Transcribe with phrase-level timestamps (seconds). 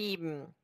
[0.00, 0.54] Lieben.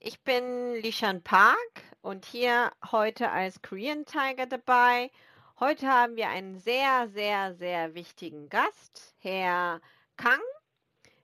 [0.00, 5.12] Ich bin Lishan Park und hier heute als Korean Tiger dabei.
[5.60, 9.80] Heute haben wir einen sehr, sehr, sehr wichtigen Gast, Herr
[10.16, 10.40] Kang.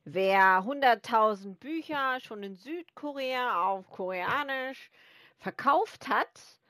[0.04, 4.88] Wer 100.000 Bücher schon in Südkorea auf Koreanisch
[5.36, 6.60] verkauft hat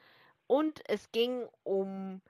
[0.47, 2.22] und es ging um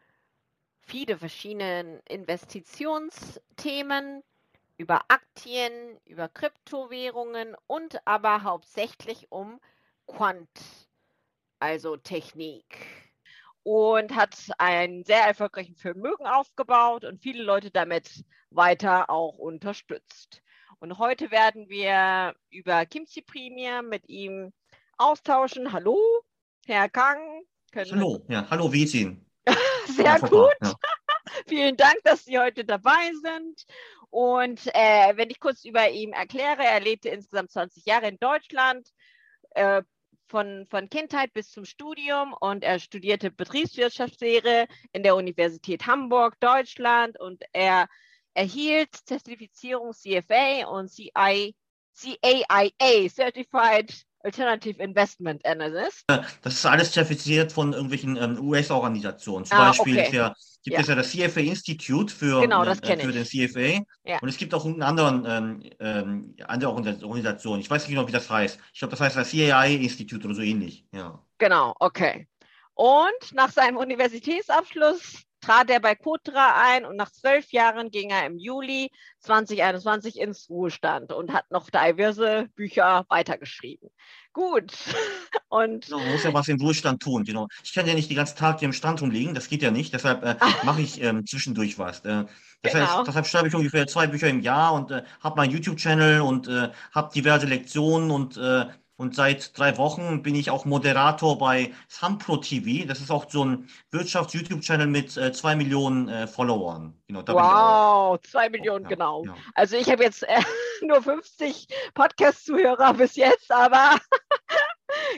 [0.81, 4.25] viele verschiedene Investitionsthemen,
[4.81, 9.61] über Aktien, über Kryptowährungen und aber hauptsächlich um
[10.07, 10.49] Quant,
[11.59, 12.65] also Technik.
[13.63, 20.41] Und hat einen sehr erfolgreichen Vermögen aufgebaut und viele Leute damit weiter auch unterstützt.
[20.79, 24.51] Und heute werden wir über Kimchi Premier mit ihm
[24.97, 25.75] austauschen.
[25.75, 25.99] Hallo,
[26.65, 27.43] Herr Kang.
[27.77, 28.93] hallo, ja, hallo, wie geht's
[29.95, 30.57] Sehr ja, gut.
[30.63, 30.73] Ja.
[31.47, 33.67] Vielen Dank, dass Sie heute dabei sind.
[34.11, 38.89] Und äh, wenn ich kurz über ihn erkläre, er lebte insgesamt 20 Jahre in Deutschland,
[39.51, 39.83] äh,
[40.31, 47.19] von, von Kindheit bis zum Studium und er studierte Betriebswirtschaftslehre in der Universität Hamburg, Deutschland
[47.19, 47.89] und er
[48.35, 51.55] erhielt Zertifizierung CFA und CI,
[51.99, 56.05] CAIA, Certified Alternative Investment Analyst.
[56.07, 59.47] Das ist alles zertifiziert von irgendwelchen ähm, US-Organisationen.
[59.47, 60.11] Zum ah, Beispiel okay.
[60.11, 60.81] der, gibt ja.
[60.81, 63.85] es ja das CFA Institute für, genau, äh, für den CFA.
[64.05, 64.19] Ja.
[64.21, 67.61] Und es gibt auch einen anderen, ähm, ähm, andere Organisation.
[67.61, 68.59] Ich weiß nicht genau, wie das heißt.
[68.73, 70.85] Ich glaube, das heißt das CAI Institute oder so ähnlich.
[70.93, 71.23] Ja.
[71.39, 72.29] Genau, okay.
[72.75, 78.27] Und nach seinem Universitätsabschluss trat er bei Kotra ein und nach zwölf Jahren ging er
[78.27, 83.91] im Juli 2021 ins Ruhestand und hat noch diverse Bücher weitergeschrieben.
[84.33, 84.73] Gut.
[85.49, 87.25] Und genau, man muss ja was im Ruhestand tun.
[87.25, 87.49] Genau.
[87.65, 89.93] Ich kann ja nicht den ganzen Tag hier im Stand rumliegen, das geht ja nicht.
[89.93, 92.01] Deshalb äh, mache ich ähm, zwischendurch was.
[92.01, 92.25] Äh,
[92.63, 92.99] das genau.
[92.99, 96.47] heißt, deshalb schreibe ich ungefähr zwei Bücher im Jahr und äh, habe meinen YouTube-Channel und
[96.47, 98.67] äh, habe diverse Lektionen und äh,
[99.01, 102.87] und seit drei Wochen bin ich auch Moderator bei Sampro TV.
[102.87, 106.93] Das ist auch so ein Wirtschafts-YouTube-Channel mit äh, zwei Millionen äh, Followern.
[107.09, 109.25] Genau, wow, zwei Millionen, ja, genau.
[109.25, 109.35] Ja.
[109.55, 110.43] Also ich habe jetzt äh,
[110.83, 113.97] nur 50 Podcast-Zuhörer bis jetzt, aber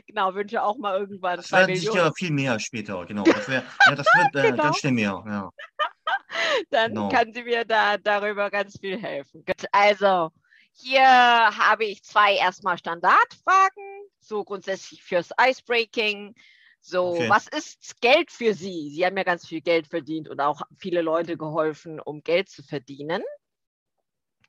[0.06, 1.76] genau, wünsche auch mal irgendwann das Millionen.
[1.76, 3.22] sicher viel mehr später, genau.
[3.24, 4.62] Das, wär, ja, das wird äh, genau.
[4.62, 5.50] ganz schnell mehr, ja.
[6.70, 7.08] Dann genau.
[7.08, 9.44] kann sie mir da darüber ganz viel helfen.
[9.70, 10.30] Also,
[10.72, 16.34] hier habe ich zwei erstmal Standardfragen, so grundsätzlich fürs Icebreaking.
[16.80, 17.28] So, okay.
[17.28, 18.90] was ist Geld für Sie?
[18.90, 22.62] Sie haben ja ganz viel Geld verdient und auch viele Leute geholfen, um Geld zu
[22.62, 23.22] verdienen.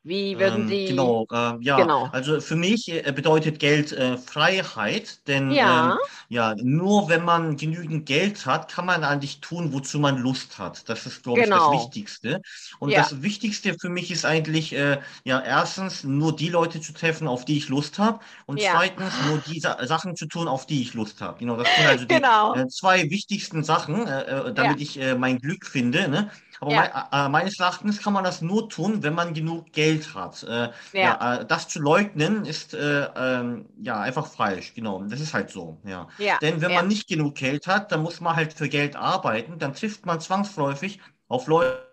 [0.06, 0.86] Wie würden ähm, Sie.
[0.88, 1.78] Genau, äh, ja.
[1.78, 2.10] Genau.
[2.12, 5.94] Also für mich äh, bedeutet Geld äh, Freiheit, denn ja.
[5.94, 5.98] Ähm,
[6.28, 10.90] ja, nur wenn man genügend Geld hat, kann man eigentlich tun, wozu man Lust hat.
[10.90, 11.72] Das ist, glaube genau.
[11.72, 12.42] ich, das Wichtigste.
[12.80, 13.02] Und ja.
[13.02, 17.46] das Wichtigste für mich ist eigentlich, äh, ja, erstens nur die Leute zu treffen, auf
[17.46, 18.20] die ich Lust habe.
[18.46, 18.72] Und ja.
[18.76, 21.38] zweitens nur die Sa Sachen zu tun, auf die ich Lust habe.
[21.40, 22.56] Genau, das sind also die genau.
[22.56, 26.08] Äh, zwei wichtigsten Sachen, äh, damit ich mein Glück finde.
[26.08, 26.32] Ne?
[26.64, 27.08] Aber ja.
[27.12, 30.44] mein, äh, meines Erachtens kann man das nur tun, wenn man genug Geld hat.
[30.44, 30.72] Äh, ja.
[30.94, 34.74] ja äh, das zu leugnen ist äh, ähm, ja einfach falsch.
[34.74, 35.78] Genau, das ist halt so.
[35.84, 36.08] Ja.
[36.20, 36.38] ja.
[36.38, 39.60] Denn wenn man nicht genug Geld hat, dann muss man halt für Geld arbeiten.
[39.60, 41.84] Dann trifft man zwangsläufig auf Leute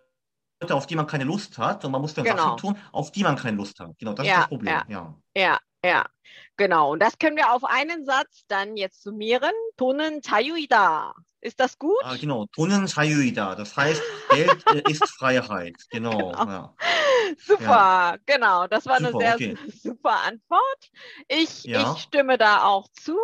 [0.71, 2.37] auf die man keine Lust hat und man muss dann genau.
[2.37, 3.99] Sachen tun, auf die man keine Lust hat.
[3.99, 4.81] Genau, das ist das Problem.
[4.87, 5.15] Ja.
[5.35, 6.07] ja, ja,
[6.57, 6.93] genau.
[6.93, 9.51] Und das können wir auf einen Satz dann jetzt summieren.
[9.77, 11.13] Tonen Tayuida.
[11.43, 11.97] Ist das gut?
[12.03, 12.47] Ah, genau.
[12.47, 13.55] Tonnen Sayuida.
[13.55, 15.75] Das heißt, Geld äh, ist Freiheit.
[15.91, 16.33] Genau.
[16.33, 16.37] genau.
[16.37, 16.75] Ja.
[17.39, 18.17] Super, ja.
[18.27, 18.67] genau.
[18.67, 19.59] Das war super, eine sehr okay.
[19.83, 20.91] super Antwort.
[21.29, 21.95] Ich, ja.
[21.95, 23.17] ich stimme da auch zu.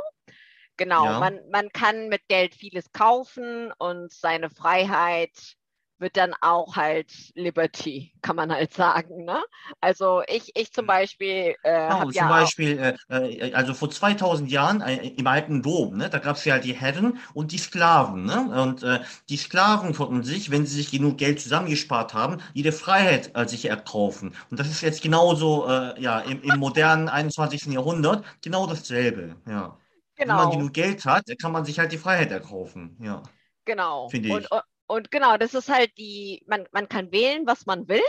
[0.79, 5.56] Genau, man, man kann mit Geld vieles kaufen und seine Freiheit
[5.99, 9.25] wird dann auch halt Liberty, kann man halt sagen.
[9.25, 9.43] Ne?
[9.81, 11.55] Also ich, ich zum Beispiel.
[11.63, 15.97] Äh, genau, zum ja Beispiel, äh, äh, also vor 2000 Jahren äh, im alten Dom,
[15.97, 18.25] ne, da gab es ja die Herren und die Sklaven.
[18.25, 18.63] Ne?
[18.63, 23.31] Und äh, die Sklaven konnten sich, wenn sie sich genug Geld zusammengespart haben, jede Freiheit
[23.35, 24.35] äh, sich erkaufen.
[24.51, 27.67] Und das ist jetzt genauso äh, ja, im, im modernen 21.
[27.67, 29.37] Jahrhundert genau dasselbe.
[29.47, 29.77] Ja.
[30.17, 30.39] Genau.
[30.39, 32.97] Wenn man genug Geld hat, kann man sich halt die Freiheit erkaufen.
[33.01, 33.23] Ja.
[33.67, 34.09] Genau.
[34.09, 34.35] Finde ich.
[34.35, 38.03] Und, und genau, das ist halt die, man, man kann wählen, was man will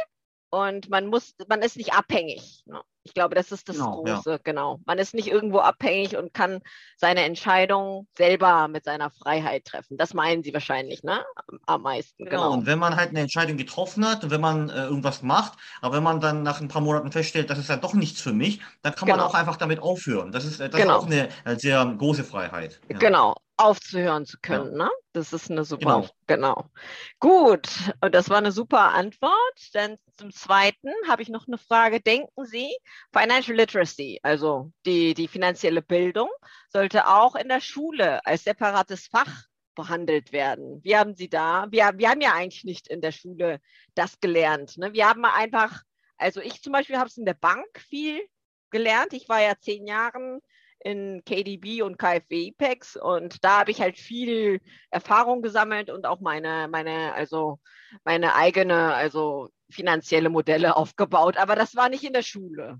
[0.49, 2.63] und man muss, man ist nicht abhängig.
[2.65, 2.81] Ne?
[3.03, 4.39] Ich glaube, das ist das genau, Große, ja.
[4.43, 4.79] genau.
[4.85, 6.61] Man ist nicht irgendwo abhängig und kann
[6.97, 9.97] seine Entscheidung selber mit seiner Freiheit treffen.
[9.97, 11.23] Das meinen Sie wahrscheinlich, ne?
[11.65, 12.43] Am meisten, genau.
[12.43, 12.53] genau.
[12.53, 15.95] Und wenn man halt eine Entscheidung getroffen hat und wenn man äh, irgendwas macht, aber
[15.95, 18.61] wenn man dann nach ein paar Monaten feststellt, das ist ja doch nichts für mich,
[18.81, 19.19] dann kann genau.
[19.19, 20.31] man auch einfach damit aufhören.
[20.31, 20.97] Das ist, äh, das genau.
[20.97, 22.81] ist auch eine äh, sehr große Freiheit.
[22.89, 22.97] Ja.
[22.97, 24.77] Genau, aufzuhören zu können.
[24.77, 24.85] Ja.
[24.85, 24.91] Ne?
[25.13, 26.65] Das ist eine super, genau.
[26.65, 26.69] genau.
[27.19, 27.67] Gut,
[28.01, 29.33] und das war eine super Antwort.
[29.73, 31.99] Dann zum Zweiten habe ich noch eine Frage.
[31.99, 32.69] Denken Sie,
[33.11, 36.29] Financial Literacy, also die, die finanzielle Bildung,
[36.69, 39.45] sollte auch in der Schule als separates Fach
[39.77, 40.83] behandelt werden?
[40.83, 41.67] Wie haben Sie da?
[41.69, 43.61] Wir, wir haben ja eigentlich nicht in der Schule
[43.95, 44.77] das gelernt.
[44.77, 44.93] Ne?
[44.93, 45.83] Wir haben einfach,
[46.17, 48.19] also ich zum Beispiel habe es in der Bank viel
[48.71, 49.13] gelernt.
[49.13, 50.41] Ich war ja zehn Jahre
[50.79, 56.19] in KDB und KfW IPEX und da habe ich halt viel Erfahrung gesammelt und auch
[56.19, 57.59] meine, meine, also
[58.03, 61.37] meine eigene, also finanzielle Modelle aufgebaut.
[61.37, 62.79] Aber das war nicht in der Schule.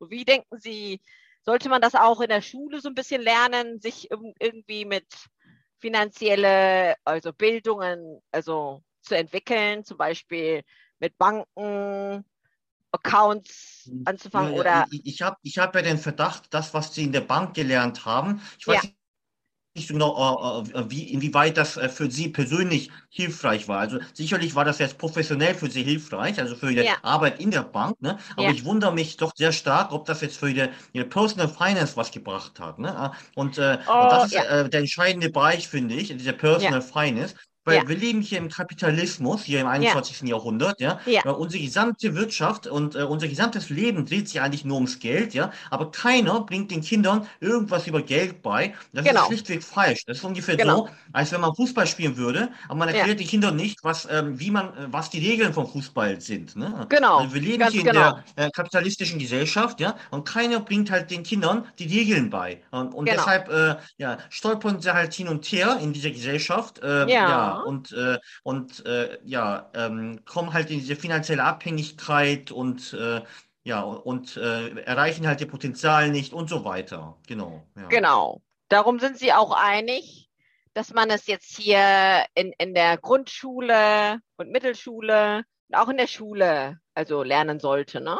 [0.00, 1.00] Wie denken Sie,
[1.42, 5.06] sollte man das auch in der Schule so ein bisschen lernen, sich irgendwie mit
[5.80, 10.62] finanzielle, also Bildungen, also zu entwickeln, zum Beispiel
[10.98, 12.24] mit Banken,
[12.92, 14.02] Accounts hm.
[14.04, 14.54] anzufangen?
[14.54, 14.86] Ja, oder?
[14.90, 18.04] Ich, ich habe ich hab ja den Verdacht, das, was Sie in der Bank gelernt
[18.04, 18.90] haben, ich weiß ja.
[19.74, 23.78] nicht genau, äh, äh, wie, inwieweit das äh, für Sie persönlich hilfreich war.
[23.78, 26.96] Also sicherlich war das jetzt professionell für Sie hilfreich, also für Ihre ja.
[27.02, 28.18] Arbeit in der Bank, ne?
[28.36, 31.96] aber ich wundere mich doch sehr stark, ob das jetzt für Ihre, Ihre Personal Finance
[31.96, 32.78] was gebracht hat.
[32.78, 33.12] Ne?
[33.34, 37.34] Und, äh, oh, und das ist äh, der entscheidende Bereich, finde ich, dieser Personal Finance.
[37.68, 37.88] Weil ja.
[37.88, 40.22] wir leben hier im Kapitalismus, hier im 21.
[40.22, 40.28] Ja.
[40.28, 41.00] Jahrhundert, ja.
[41.06, 41.22] ja.
[41.30, 45.52] unsere gesamte Wirtschaft und äh, unser gesamtes Leben dreht sich eigentlich nur ums Geld, ja.
[45.70, 48.74] Aber keiner bringt den Kindern irgendwas über Geld bei.
[48.92, 49.22] Das genau.
[49.22, 50.04] ist schlichtweg falsch.
[50.06, 50.86] Das ist ungefähr genau.
[50.86, 54.38] so, als wenn man Fußball spielen würde, aber man erklärt den Kindern nicht, was, ähm,
[54.40, 56.56] wie man, äh, was die Regeln vom Fußball sind.
[56.56, 56.86] Ne?
[56.88, 57.18] Genau.
[57.18, 58.18] Also wir leben Ganz hier in genau.
[58.36, 62.62] der äh, kapitalistischen Gesellschaft, ja, und keiner bringt halt den Kindern die Regeln bei.
[62.70, 63.18] Und, und genau.
[63.18, 66.78] deshalb, äh, ja, stolpern sie halt hin und her in dieser Gesellschaft.
[66.78, 67.10] Äh,
[67.58, 73.22] ja und, äh, und äh, ja, ähm, kommen halt in diese finanzielle Abhängigkeit und äh,
[73.64, 77.18] ja, und äh, erreichen halt ihr Potenzial nicht und so weiter.
[77.26, 77.66] Genau.
[77.76, 77.88] Ja.
[77.88, 78.40] Genau.
[78.68, 80.30] Darum sind Sie auch einig,
[80.74, 86.06] dass man es jetzt hier in, in der Grundschule und Mittelschule und auch in der
[86.06, 88.18] Schule also lernen sollte, ne?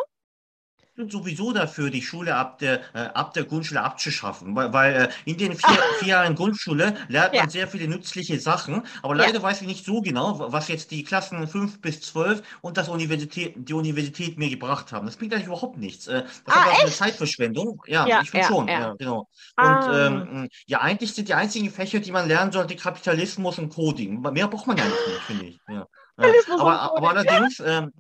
[0.98, 5.08] Bin sowieso dafür, die Schule ab der, äh, ab der Grundschule abzuschaffen, weil, weil äh,
[5.24, 7.48] in den vier, vier Jahren Grundschule lernt man ja.
[7.48, 9.42] sehr viele nützliche Sachen, aber leider ja.
[9.42, 13.54] weiß ich nicht so genau, was jetzt die Klassen 5 bis 12 und das Universität,
[13.56, 15.06] die Universität mir gebracht haben.
[15.06, 16.08] Das bringt eigentlich überhaupt nichts.
[16.08, 17.80] Äh, das ah, ist auch eine Zeitverschwendung.
[17.86, 18.66] Ja, ja ich finde schon.
[18.66, 18.94] Ja.
[18.98, 19.28] genau.
[19.54, 19.86] Ah.
[19.86, 24.20] Und ähm, ja, eigentlich sind die einzigen Fächer, die man lernen sollte, Kapitalismus und Coding.
[24.20, 25.60] Mehr braucht man ja nicht, finde ich.
[25.68, 25.86] Ja
[26.17, 27.91] aber, aber allerdings, ähm,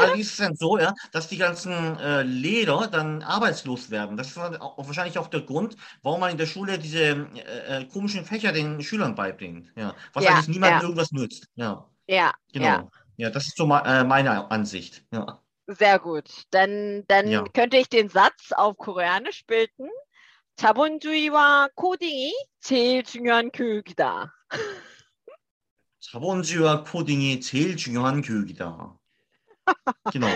[0.00, 4.16] allerdings ist es dann so, ja, dass die ganzen äh, Lehrer dann arbeitslos werden.
[4.16, 7.84] Das ist auch, wahrscheinlich auch der Grund, warum man in der Schule diese äh, äh
[7.86, 9.72] komischen Fächer den Schülern beibringt.
[9.74, 10.82] Ja, was ja, eigentlich niemandem ja.
[10.82, 11.48] irgendwas nützt.
[11.54, 12.66] Ja, ja genau.
[12.66, 12.88] Ja.
[13.16, 15.04] ja, das ist so äh, meine Ansicht.
[15.10, 15.40] Ja.
[15.66, 16.28] Sehr gut.
[16.50, 17.44] Dann, dann ja.
[17.54, 19.88] könnte ich den Satz auf Koreanisch bilden.
[20.56, 24.32] 자본주의와 코딩이 제일 중요한 교육이다.
[26.06, 28.96] 자본주의와 코딩이 제일 중요한 교육이다.
[30.12, 30.28] Genau.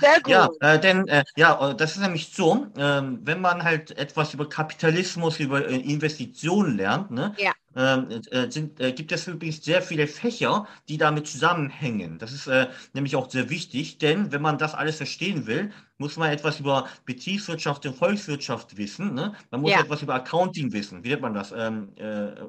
[0.00, 0.28] Sehr gut.
[0.28, 4.34] Ja, äh, denn äh, ja, äh, das ist nämlich so, äh, wenn man halt etwas
[4.34, 7.52] über Kapitalismus, über äh, Investitionen lernt, ne, ja.
[7.75, 12.17] Ähm, äh, sind, gibt es übrigens sehr viele Fächer, die damit zusammenhängen.
[12.19, 12.49] Das ist
[12.93, 16.87] nämlich auch sehr wichtig, denn wenn man das alles verstehen will, muss man etwas über
[17.05, 19.13] Betriebswirtschaft und Volkswirtschaft wissen.
[19.13, 19.33] Ne?
[19.51, 19.79] Man muss ja.
[19.79, 21.03] etwas über Accounting wissen.
[21.03, 21.53] Wie nennt man das?
[21.55, 21.89] Ähm,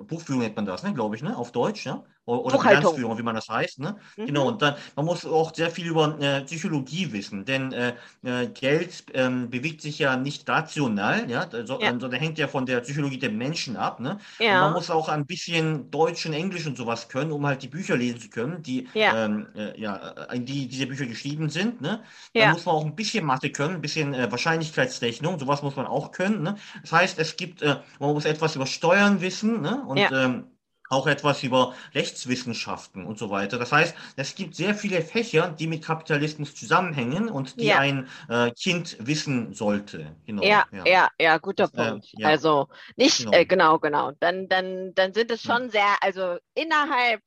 [0.06, 0.92] Buchführung nennt man das, ne?
[0.92, 1.36] glaube ich, ne?
[1.36, 1.86] auf Deutsch.
[1.86, 2.02] Ja?
[2.26, 3.80] oder Bilanzführung, wie man das heißt.
[3.80, 3.96] Ne?
[4.16, 4.26] Mhm.
[4.26, 8.46] Genau, und dann, man muss auch sehr viel über äh, Psychologie wissen, denn äh, äh,
[8.48, 11.90] Geld ähm, bewegt sich ja nicht rational, ja, so, ja.
[11.90, 14.00] sondern hängt ja von der Psychologie der Menschen ab.
[14.00, 14.18] Ne?
[14.38, 14.54] Ja.
[14.54, 17.68] Und man muss auch ein bisschen Deutsch und Englisch und sowas können, um halt die
[17.68, 19.24] Bücher lesen zu können, die, ja.
[19.24, 21.80] Ähm, äh, ja, äh, die diese Bücher geschrieben sind.
[21.80, 22.02] Ne?
[22.34, 25.86] Dann muss man auch ein bisschen Mathe können, ein bisschen äh, Wahrscheinlichkeitsrechnung, sowas muss man
[25.86, 26.42] auch können.
[26.42, 26.56] Ne?
[26.82, 29.84] Das heißt, es gibt, man muss etwas über Steuern wissen ne?
[29.86, 30.44] und ähm,
[30.90, 33.58] auch etwas über Rechtswissenschaften und so weiter.
[33.58, 37.78] Das heißt, es gibt sehr viele Fächer, die mit Kapitalismus zusammenhängen und die ja.
[37.78, 40.14] ein äh, Kind wissen sollte.
[40.26, 42.06] Genau, ja, ja, ja, ja guter äh, Punkt.
[42.14, 42.28] Äh, ja.
[42.28, 43.32] Also nicht, genau.
[43.32, 44.12] Äh, genau, genau.
[44.20, 47.20] Dann, dann, dann sind es schon sehr, also innerhalb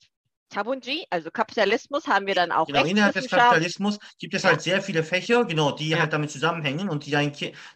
[0.50, 2.68] Tabunji, also Kapitalismus, haben wir dann auch.
[2.68, 4.50] Genau, innerhalb des Kapitalismus gibt es ja.
[4.50, 6.00] halt sehr viele Fächer, genau, die ja.
[6.00, 7.32] halt damit zusammenhängen und die ein,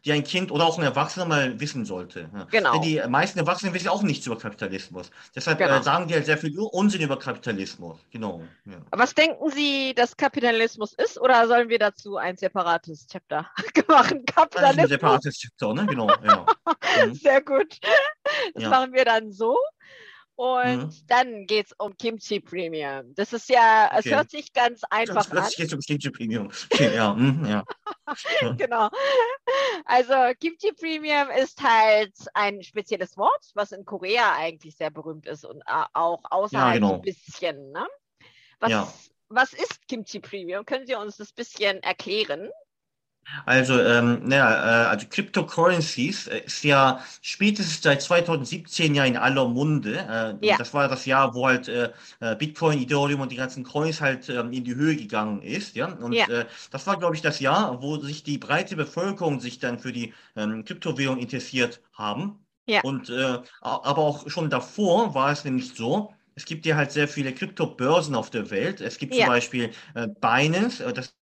[0.05, 2.29] die ein Kind oder auch ein Erwachsener mal wissen sollte.
[2.33, 2.47] Ja.
[2.51, 2.73] Genau.
[2.73, 5.11] Denn die meisten Erwachsenen wissen auch nichts über Kapitalismus.
[5.35, 5.79] Deshalb äh, genau.
[5.79, 7.99] äh, sagen die halt sehr viel Unsinn über Kapitalismus.
[8.11, 8.41] Genau.
[8.91, 13.49] Was denken Sie, dass Kapitalismus ist oder sollen wir dazu ein separates Chapter
[13.87, 14.25] machen?
[14.25, 14.83] Kapitalismus.
[14.83, 15.85] Ein separates Chapter, ne?
[15.85, 16.07] Genau.
[16.07, 17.13] Mhm.
[17.13, 17.79] Sehr gut.
[18.53, 19.57] Das machen wir dann so.
[20.35, 20.91] Und mhm.
[21.07, 23.13] dann geht es um Kimchi Premium.
[23.15, 24.15] Das ist ja, es okay.
[24.15, 25.35] hört sich ganz einfach an.
[25.35, 26.49] Das geht um Kimchi Premium.
[26.71, 27.63] Okay, ja, mm, ja.
[28.57, 28.89] genau.
[29.85, 35.45] Also Kimchi Premium ist halt ein spezielles Wort, was in Korea eigentlich sehr berühmt ist
[35.45, 36.95] und auch außerhalb ja, genau.
[36.95, 37.71] ein bisschen.
[37.71, 37.87] Ne?
[38.59, 38.93] Was, ja.
[39.29, 40.65] was ist Kimchi Premium?
[40.65, 42.49] Können Sie uns das ein bisschen erklären?
[43.45, 49.47] Also, ähm, naja, äh, also Cryptocurrencies äh, ist ja spätestens seit 2017 ja in aller
[49.47, 50.37] Munde.
[50.41, 50.57] Äh, ja.
[50.57, 54.29] Das war das Jahr, wo halt äh, äh, Bitcoin, Ethereum und die ganzen Coins halt
[54.29, 55.75] ähm, in die Höhe gegangen ist.
[55.75, 56.27] Ja, und ja.
[56.27, 59.93] Äh, das war, glaube ich, das Jahr, wo sich die breite Bevölkerung sich dann für
[59.93, 62.45] die ähm, Kryptowährung interessiert haben.
[62.67, 62.81] Ja.
[62.81, 67.07] Und äh, aber auch schon davor war es nämlich so, es gibt ja halt sehr
[67.07, 68.81] viele Kryptobörsen auf der Welt.
[68.81, 69.25] Es gibt ja.
[69.25, 71.15] zum Beispiel äh, Binance, äh, das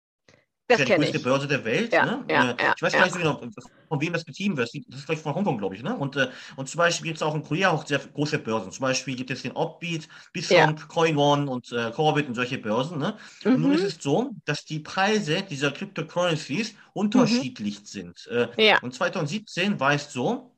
[0.67, 1.23] das ist ja die größte ich.
[1.23, 1.93] Börse der Welt.
[1.93, 2.25] Ja, ne?
[2.29, 3.41] ja, äh, ich weiß gar nicht so genau,
[3.87, 4.69] von wem das betrieben wird.
[4.87, 5.83] Das ist gleich von Hongkong, glaube ich.
[5.83, 5.95] Ne?
[5.95, 8.71] Und, äh, und zum Beispiel gibt es auch in Korea auch sehr große Börsen.
[8.71, 10.85] Zum Beispiel gibt es den Opbeat, Bitstamp, ja.
[10.87, 12.99] CoinOne und äh, Corbit und solche Börsen.
[12.99, 13.15] Ne?
[13.43, 13.55] Mhm.
[13.55, 17.85] Und nun ist es so, dass die Preise dieser Cryptocurrencies unterschiedlich mhm.
[17.85, 18.27] sind.
[18.27, 18.79] Äh, ja.
[18.81, 20.51] Und 2017 war es so,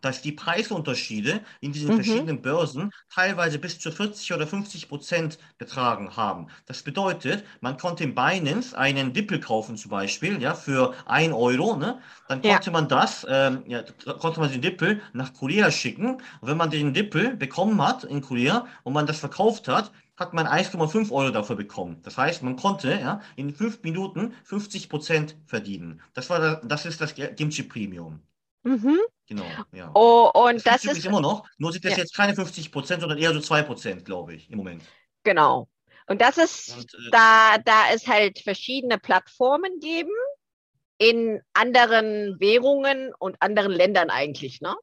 [0.00, 1.94] dass die Preisunterschiede in diesen mhm.
[1.94, 6.48] verschiedenen Börsen teilweise bis zu 40 oder 50 Prozent betragen haben.
[6.66, 11.76] Das bedeutet, man konnte in Binance einen Dippel kaufen zum Beispiel, ja, für 1 Euro,
[11.76, 12.00] ne?
[12.28, 12.72] Dann konnte ja.
[12.72, 13.82] man das, ähm, ja,
[14.18, 16.14] konnte man den Dippel nach Korea schicken.
[16.40, 20.32] Und wenn man den Dippel bekommen hat in Korea und man das verkauft hat, hat
[20.32, 22.00] man 1,5 Euro dafür bekommen.
[22.02, 26.00] Das heißt, man konnte ja, in fünf Minuten 50 Prozent verdienen.
[26.12, 28.20] Das, war das ist das Kimchi Premium.
[28.64, 28.98] Mhm.
[29.26, 29.90] Genau, ja.
[29.94, 31.98] Oh, und das, das ist immer noch, nur sind das ja.
[31.98, 34.82] jetzt keine 50 Prozent, sondern eher so 2 Prozent, glaube ich, im Moment.
[35.22, 35.68] Genau.
[36.06, 40.12] Und das ist, und, äh, da, da es halt verschiedene Plattformen geben
[40.98, 44.74] in anderen Währungen und anderen Ländern eigentlich, ne?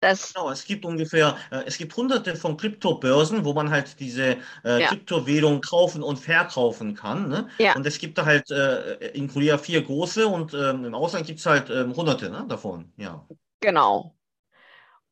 [0.00, 4.38] Das genau, es gibt ungefähr, äh, es gibt hunderte von Kryptobörsen, wo man halt diese
[4.64, 4.88] äh, ja.
[4.88, 7.28] Kryptowährung kaufen und verkaufen kann.
[7.28, 7.48] Ne?
[7.58, 7.76] Ja.
[7.76, 11.40] Und es gibt da halt äh, in Korea vier große und ähm, im Ausland gibt
[11.40, 12.90] es halt ähm, hunderte ne, davon.
[12.96, 13.26] Ja.
[13.60, 14.16] Genau.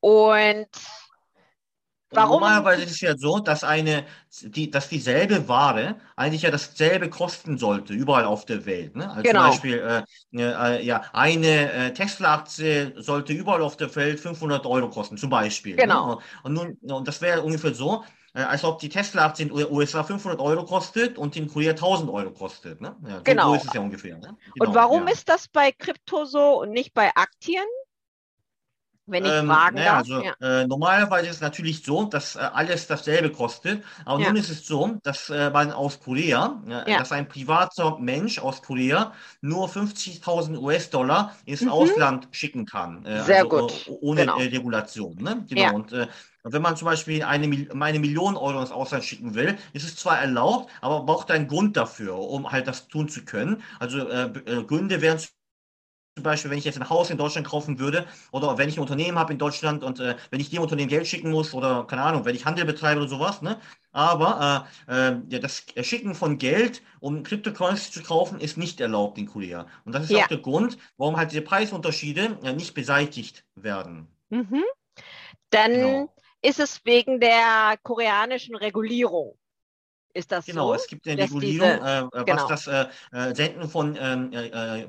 [0.01, 0.69] Und
[2.11, 2.41] Warum?
[2.41, 4.05] Normalerweise ist es ja so, dass eine,
[4.43, 8.97] die, dass dieselbe Ware eigentlich ja dasselbe kosten sollte, überall auf der Welt.
[8.97, 9.11] Ne?
[9.11, 9.43] Also genau.
[9.43, 14.89] zum Beispiel, äh, äh, ja, eine äh, Tesla-Aktie sollte überall auf der Welt 500 Euro
[14.89, 15.77] kosten, zum Beispiel.
[15.77, 15.83] Ne?
[15.83, 16.15] Genau.
[16.15, 16.19] Ne?
[16.45, 20.03] Und, nun, und das wäre ungefähr so, äh, als ob die Tesla-Aktie in den USA
[20.03, 22.81] 500 Euro kostet und in Korea 1000 Euro kostet.
[22.81, 22.97] Ne?
[23.07, 23.49] Ja, so, genau.
[23.51, 24.17] So ist es ja ungefähr.
[24.17, 24.37] Ne?
[24.55, 25.13] Genau, und warum ja.
[25.13, 27.67] ist das bei Krypto so und nicht bei Aktien?
[29.09, 29.99] Wenn ich ähm, fragen naja, darf.
[29.99, 30.35] Also, ja.
[30.41, 33.83] äh, normalerweise ist es natürlich so, dass äh, alles dasselbe kostet.
[34.05, 34.29] Aber ja.
[34.29, 36.99] nun ist es so, dass äh, man aus Korea, ja.
[36.99, 41.71] dass ein privater Mensch aus Korea nur 50.000 US-Dollar ins mhm.
[41.71, 43.05] Ausland schicken kann.
[43.05, 43.91] Äh, Sehr also, gut.
[44.01, 44.39] Ohne genau.
[44.39, 45.17] Äh, Regulation.
[45.17, 45.45] Ne?
[45.49, 45.75] Genau.
[45.75, 46.07] Und äh,
[46.45, 50.19] wenn man zum Beispiel eine, eine Million Euro ins Ausland schicken will, ist es zwar
[50.19, 53.63] erlaubt, aber braucht einen Grund dafür, um halt das tun zu können.
[53.79, 54.07] Also
[54.67, 55.19] Gründe wären
[56.19, 58.81] zum Beispiel, wenn ich jetzt ein Haus in Deutschland kaufen würde oder wenn ich ein
[58.81, 62.03] Unternehmen habe in Deutschland und äh, wenn ich dem Unternehmen Geld schicken muss oder keine
[62.03, 63.61] Ahnung, wenn ich Handel betreibe oder sowas, ne?
[63.93, 69.17] Aber äh, äh, ja, das Schicken von Geld, um Cryptocurrency zu kaufen, ist nicht erlaubt
[69.17, 69.67] in Korea.
[69.85, 70.25] Und das ist ja.
[70.25, 74.09] auch der Grund, warum halt diese Preisunterschiede ja, nicht beseitigt werden.
[74.31, 74.65] Mhm.
[75.51, 76.15] Dann genau.
[76.43, 79.39] ist es wegen der koreanischen Regulierung.
[80.15, 80.75] Ist das genau, so?
[80.75, 82.49] es gibt eine Regulierung, diese, äh, was genau.
[82.49, 84.89] das äh, äh, Senden von ähm, äh,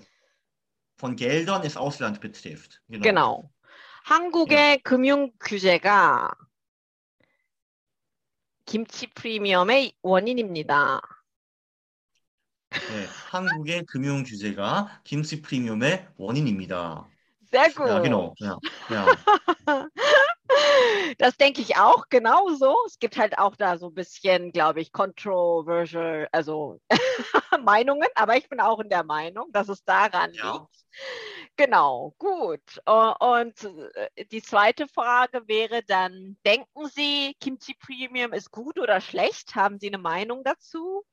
[1.00, 2.82] von Geldern ins Ausland betrifft.
[2.90, 3.04] Genau.
[3.04, 3.50] genau.
[4.04, 4.78] 한국의 ja.
[4.84, 6.32] 금융 규제가
[8.66, 11.02] 김치 프리미엄의 원인입니다.
[12.72, 17.08] 네, 한국의 금융 규제가 김치 프리미엄의 원인입니다.
[17.52, 17.68] Ja,
[18.04, 18.36] genau.
[18.40, 18.60] Ja,
[18.92, 19.90] ja.
[21.18, 22.76] Das denke ich auch genauso.
[22.86, 26.80] Es gibt halt auch da so ein bisschen, glaube ich, controversial, also
[27.64, 30.54] Meinungen, aber ich bin auch in der Meinung, dass es daran ja.
[30.54, 30.86] liegt.
[31.56, 32.62] Genau, gut.
[32.86, 33.64] Und
[33.94, 39.56] äh, die zweite Frage wäre dann, denken Sie, Kimchi Premium ist gut oder schlecht?
[39.56, 41.04] Haben Sie eine Meinung dazu?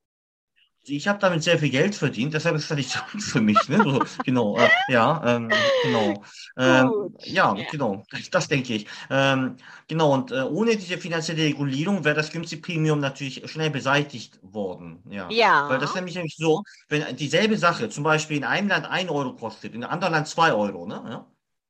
[0.88, 3.56] Ich habe damit sehr viel Geld verdient, deshalb ist das nicht für mich.
[3.68, 3.82] Ne?
[3.82, 5.50] So, genau, äh, ja, ähm,
[5.82, 6.22] genau.
[6.56, 8.86] Ähm, ja, genau, das, das, denke ich.
[9.10, 9.56] Ähm,
[9.88, 15.02] genau, und äh, ohne diese finanzielle Regulierung wäre das günstige Premium natürlich schnell beseitigt worden.
[15.10, 15.28] Ja.
[15.30, 15.68] ja.
[15.68, 19.10] Weil das ist nämlich, nämlich so, wenn dieselbe Sache zum Beispiel in einem Land 1
[19.10, 21.26] Euro kostet, in einem anderen Land 2 Euro, ne?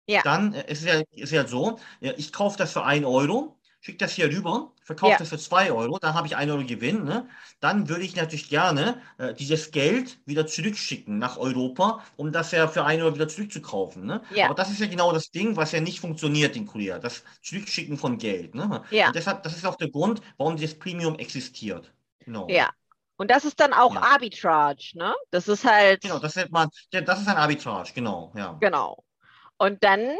[0.09, 0.23] Ja.
[0.23, 3.56] Dann äh, ist es ja, ist ja so, ich kaufe das für 1 Euro,
[3.87, 5.19] schicke das hier rüber, verkaufe ja.
[5.19, 7.05] das für 2 Euro, dann habe ich 1 Euro Gewinn.
[7.05, 7.29] Ne?
[7.61, 12.67] Dann würde ich natürlich gerne äh, dieses Geld wieder zurückschicken nach Europa, um das ja
[12.67, 14.05] für 1 Euro wieder zurückzukaufen.
[14.05, 14.23] Ne?
[14.35, 14.47] Ja.
[14.47, 17.97] Aber das ist ja genau das Ding, was ja nicht funktioniert in Korea, das Zurückschicken
[17.97, 18.57] von Geld.
[18.57, 18.83] Ne?
[18.91, 19.07] Ja.
[19.07, 21.93] Und deshalb, das ist auch der Grund, warum dieses Premium existiert.
[22.19, 22.49] Genau.
[22.51, 22.71] Ja.
[23.19, 24.03] Und das ist dann auch ja.
[24.03, 25.15] Arbitrage, ne?
[25.31, 26.03] Das ist halt.
[26.03, 28.59] Genau, das nennt man, das ist ein Arbitrage, genau, ja.
[28.61, 29.05] Genau.
[29.59, 30.19] Und dann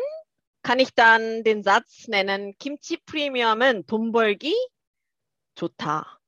[0.66, 4.54] kann ich dann den Satz nennen, Kimchi 프리미엄은 돈 벌기
[5.56, 6.20] 좋다.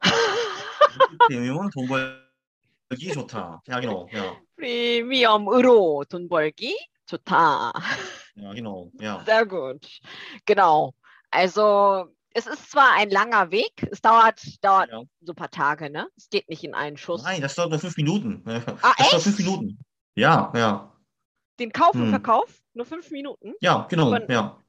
[1.27, 3.61] 프리미엄은 돈 벌기 좋다.
[3.67, 4.35] Ja, genau, ja.
[4.55, 6.75] 프리미엄으로 돈 벌기
[7.05, 7.73] 좋다.
[8.35, 9.23] Ja, genau, ja.
[9.25, 9.85] Sehr gut.
[10.45, 10.93] Genau.
[11.31, 15.03] Also es ist zwar ein langer Weg, es dauert, dauert ja.
[15.21, 16.07] so ein paar Tage, ne?
[16.15, 17.23] Es geht nicht in einen Schuss.
[17.23, 18.43] Nein, das dauert nur fünf Minuten.
[18.45, 19.13] Ah, das echt?
[19.13, 19.79] dauert fünf Minuten.
[20.15, 20.92] Ja, ja.
[21.58, 22.10] Den Kauf und hm.
[22.10, 22.62] Verkauf?
[22.74, 23.54] Nur fünf Minuten?
[23.60, 24.60] Ja, genau, Von, ja.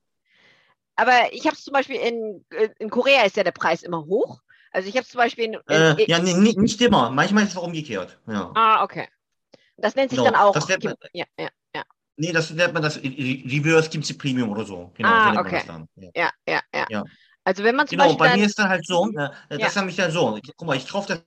[0.96, 2.46] Aber ich habe es zum Beispiel in,
[2.80, 4.40] in Korea ist ja der Preis immer hoch.
[4.72, 7.10] Also ich habe zum Beispiel in, in, äh, ja, nee, nicht immer.
[7.10, 8.20] Manchmal ist es auch umgekehrt.
[8.28, 8.52] Ja.
[8.56, 9.08] Ah, okay.
[9.78, 10.32] Das nennt sich genau.
[10.32, 10.54] dann auch.
[10.54, 11.84] Das nennt man, ja, ja, ja.
[12.18, 14.92] Nee, das nennt man das Reverse Kimchi Premium oder so.
[14.96, 15.64] Genau, ah, so okay.
[15.96, 16.12] Ja.
[16.16, 17.04] Ja, ja, ja, ja.
[17.44, 18.28] Also wenn man zum genau, Beispiel.
[18.28, 19.68] bei mir ist dann halt so, äh, das ja.
[19.68, 20.40] ist nämlich dann so.
[20.58, 21.24] Guck mal, ich kaufe das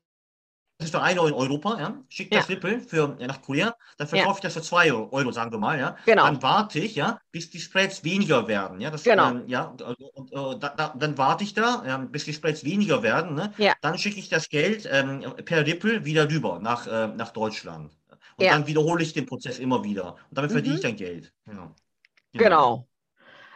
[0.79, 2.55] ist für 1 Euro in Europa, ja, schickt das ja.
[2.55, 4.35] Ripple für, ja, nach Korea, dann verkaufe ja.
[4.37, 5.97] ich das für 2 Euro, sagen wir mal, ja.
[6.07, 6.25] Genau.
[6.25, 8.91] Dann warte ich, ja, bis die Spreads weniger werden, ja.
[8.91, 9.31] Das, genau.
[9.31, 13.03] Ähm, ja, und, äh, da, da, dann warte ich da, ja, bis die Spreads weniger
[13.03, 13.53] werden, ne.
[13.59, 13.75] Ja.
[13.81, 17.93] Dann schicke ich das Geld ähm, per Ripple wieder rüber nach, äh, nach Deutschland.
[18.37, 20.13] Und dann wiederhole ich den Prozess immer wieder.
[20.13, 20.55] Und damit mhm.
[20.55, 21.33] verdiene ich dann Geld.
[21.45, 21.75] Genau.
[22.33, 22.89] genau.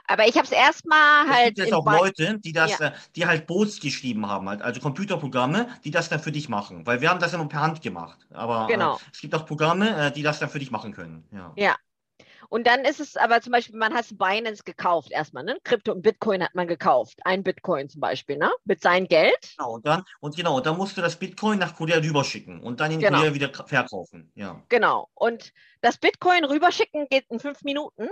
[0.07, 1.51] Aber ich habe es erstmal halt.
[1.51, 2.89] Es gibt jetzt auch Leute, die das, ja.
[2.89, 6.87] Äh, die halt Bots geschrieben haben, halt, also Computerprogramme, die das dann für dich machen.
[6.87, 8.19] Weil wir haben das immer per Hand gemacht.
[8.31, 8.97] Aber äh, genau.
[8.97, 11.25] äh, es gibt auch Programme, äh, die das dann für dich machen können.
[11.33, 11.53] Ja.
[11.57, 11.77] ja.
[12.53, 15.57] Und dann ist es aber zum Beispiel, man hat Binance gekauft erstmal, ne?
[15.65, 17.19] Krypto und Bitcoin hat man gekauft.
[17.25, 18.53] Ein Bitcoin zum Beispiel, ne?
[18.67, 19.55] Mit seinem Geld.
[19.57, 22.91] Genau, und dann, und genau, dann musst du das Bitcoin nach Korea rüberschicken und dann
[22.91, 23.21] in genau.
[23.21, 24.31] Korea wieder verkaufen.
[24.35, 24.63] Ja.
[24.69, 25.09] Genau.
[25.15, 28.09] Und das Bitcoin rüberschicken geht in fünf Minuten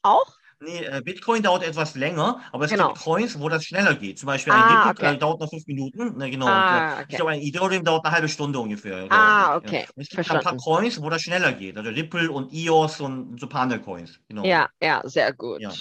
[0.00, 0.38] auch.
[0.64, 2.88] Nee, äh, Bitcoin dauert etwas länger, aber es genau.
[2.88, 4.18] gibt Coins, wo das schneller geht.
[4.18, 5.18] Zum Beispiel ein ah, Ripple okay.
[5.18, 6.16] dauert noch fünf Minuten.
[6.16, 6.46] Ne, genau.
[6.46, 7.04] Ah, okay.
[7.08, 9.06] Ich glaube, ein Ethereum dauert eine halbe Stunde ungefähr.
[9.10, 9.80] Ah, okay.
[9.80, 9.88] Ja.
[9.96, 10.46] Es gibt Verstanden.
[10.46, 11.76] ein paar Coins, wo das schneller geht.
[11.76, 14.18] Also Ripple und EOS und so ein paar andere Coins.
[14.28, 14.44] Genau.
[14.44, 15.60] Ja, ja, sehr gut.
[15.60, 15.72] Ja.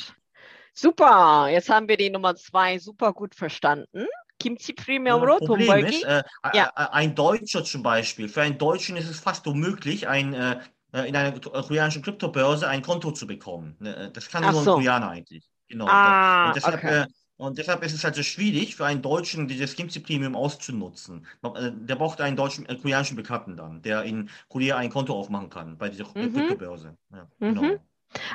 [0.74, 4.08] Super, jetzt haben wir die Nummer zwei super gut verstanden.
[4.40, 6.70] Kimchi Premium ja, Problem ist, äh, ja.
[6.74, 10.60] ein Deutscher zum Beispiel, für einen Deutschen ist es fast unmöglich, ein äh, äh,
[11.02, 13.76] in einer koreanischen Kryptobörse ein Konto zu bekommen.
[13.80, 15.50] Ne, äh, das kann nur ein Koreaner eigentlich.
[15.68, 15.88] Genau.
[15.88, 17.02] Ah, und, deshalb, okay.
[17.02, 21.26] Äh, und deshalb ist es halt so schwierig für einen Deutschen, dieses Kimchi Premium auszunutzen.
[21.44, 25.78] Der braucht einen deutschen, äh, koreanischen Bekannten dann, der in Korea ein Konto aufmachen kann
[25.78, 26.34] bei dieser mhm.
[26.34, 26.96] Kryptobörse.
[27.12, 27.56] Ja, mhm.
[27.56, 27.80] genau.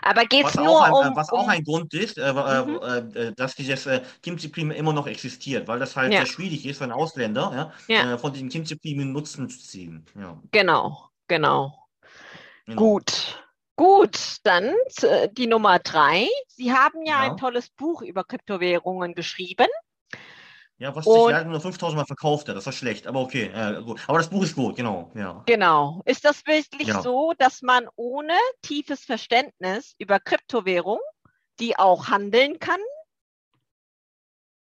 [0.02, 1.16] Aber geht es nur ein, um.
[1.16, 3.14] Was auch ein Grund ist, äh, mhm.
[3.14, 6.18] äh, dass dieses äh, Kimchi Premium immer noch existiert, weil das halt ja.
[6.18, 8.18] sehr schwierig ist für einen Ausländer, ja, ja.
[8.18, 10.04] von diesem Kimchi Premium Nutzen zu ziehen.
[10.50, 11.87] Genau, genau.
[12.68, 12.82] Genau.
[12.82, 13.42] Gut.
[13.76, 16.28] Gut, dann äh, die Nummer drei.
[16.48, 19.68] Sie haben ja, ja, ein tolles Buch über Kryptowährungen geschrieben.
[20.76, 23.82] Ja, was sich leider nur 5000 Mal verkauft hat, das war schlecht, aber okay, äh,
[23.82, 24.00] gut.
[24.06, 25.10] Aber das Buch ist gut, genau.
[25.14, 25.42] Ja.
[25.46, 26.02] Genau.
[26.04, 27.00] Ist das wirklich ja.
[27.02, 30.98] so, dass man ohne tiefes Verständnis über Kryptowährung
[31.58, 32.80] die auch handeln kann?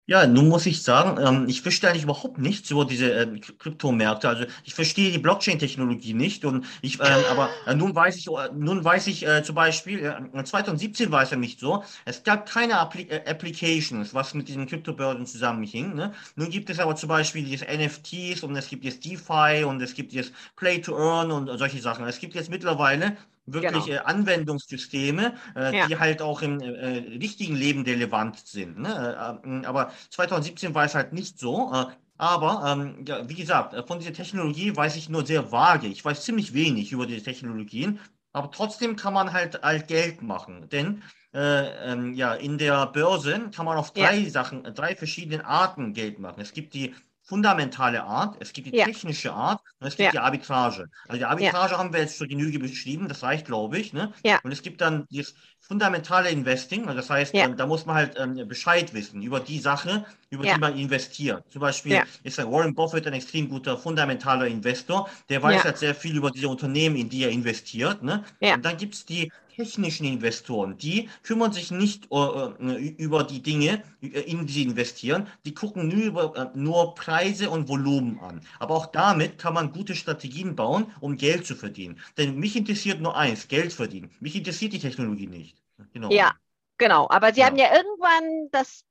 [0.07, 4.29] Ja, nun muss ich sagen, ähm, ich verstehe eigentlich überhaupt nichts über diese äh, Kryptomärkte.
[4.29, 8.49] Also ich verstehe die Blockchain-Technologie nicht und ich, ähm, aber äh, nun weiß ich, äh,
[8.53, 11.83] nun weiß ich äh, zum Beispiel, äh, 2017 war es ja nicht so.
[12.05, 15.95] Es gab keine Appli Applications, was mit diesen Kryptobörsen zusammenhing.
[15.95, 16.13] Ne?
[16.35, 19.95] Nun gibt es aber zum Beispiel diese NFTs und es gibt jetzt DeFi und es
[19.95, 22.05] gibt jetzt Play to Earn und solche Sachen.
[22.05, 23.97] Es gibt jetzt mittlerweile wirklich genau.
[23.97, 25.87] äh, Anwendungssysteme, äh, ja.
[25.87, 28.79] die halt auch im äh, richtigen Leben relevant sind.
[28.79, 29.39] Ne?
[29.43, 31.71] Äh, aber 2017 war es halt nicht so.
[32.17, 35.87] Aber ähm, ja, wie gesagt, von dieser Technologie weiß ich nur sehr vage.
[35.87, 37.99] Ich weiß ziemlich wenig über diese Technologien,
[38.31, 40.69] aber trotzdem kann man halt, halt Geld machen.
[40.69, 41.03] Denn
[41.33, 44.29] äh, ähm, ja, in der Börse kann man auf drei ja.
[44.29, 46.39] Sachen, drei verschiedene Arten Geld machen.
[46.39, 46.95] Es gibt die
[47.25, 48.85] fundamentale Art, es gibt die ja.
[48.85, 50.11] technische Art und es gibt ja.
[50.11, 50.89] die Arbitrage.
[51.07, 51.77] Also die Arbitrage ja.
[51.79, 53.93] haben wir jetzt zur Genüge beschrieben, das reicht, glaube ich.
[53.93, 54.13] Ne?
[54.43, 55.33] Und es gibt dann das
[55.67, 59.59] fundamentale Investing, also das heißt, ähm, da muss man halt ähm, Bescheid wissen über die
[59.59, 61.43] Sache, über die man investiert.
[61.49, 66.15] Zum Beispiel ist Warren Buffett ein extrem guter fundamentaler Investor, der weiß halt sehr viel
[66.17, 68.03] über diese Unternehmen, in die er investiert.
[68.03, 68.23] Ne?
[68.53, 72.49] Und dann gibt es die technischen Investoren, die kümmern sich nicht uh,
[72.97, 78.19] über die Dinge, in die sie investieren, die gucken nur, über, nur Preise und Volumen
[78.19, 78.41] an.
[78.59, 81.99] Aber auch damit kann man gute Strategien bauen, um Geld zu verdienen.
[82.17, 84.11] Denn mich interessiert nur eins, Geld verdienen.
[84.19, 85.54] Mich interessiert die Technologie nicht.
[85.93, 86.09] Genau.
[86.09, 86.33] Ja,
[86.77, 87.07] genau.
[87.09, 87.47] Aber Sie ja.
[87.47, 88.83] haben ja irgendwann das,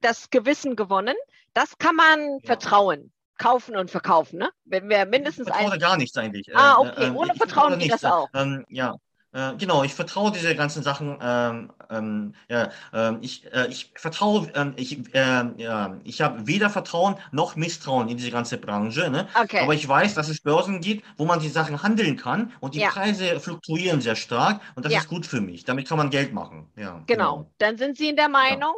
[0.00, 1.16] das Gewissen gewonnen.
[1.54, 2.46] Das kann man ja.
[2.46, 4.50] vertrauen kaufen und verkaufen, ne?
[4.64, 5.78] Wenn wir mindestens ich ein.
[5.78, 6.54] gar nichts eigentlich.
[6.56, 7.10] Ah, okay.
[7.10, 8.28] Ohne Vertrauen geht das auch.
[8.34, 8.96] Ähm, ja,
[9.36, 11.18] Äh, genau, ich vertraue diese ganzen Sachen.
[11.20, 16.70] Ähm, ähm, ja, ähm, ich, äh, ich vertraue, ähm, ich, äh, ja, ich habe weder
[16.70, 19.10] Vertrauen noch Misstrauen in diese ganze Branche.
[19.10, 19.28] Ne?
[19.38, 19.60] Okay.
[19.60, 22.80] Aber ich weiß, dass es Börsen gibt, wo man die Sachen handeln kann und die
[22.80, 22.88] ja.
[22.88, 25.00] Preise fluktuieren sehr stark und das ja.
[25.00, 25.66] ist gut für mich.
[25.66, 26.72] Damit kann man Geld machen.
[26.74, 27.36] Ja, genau.
[27.36, 27.50] genau.
[27.58, 28.74] Dann sind Sie in der Meinung,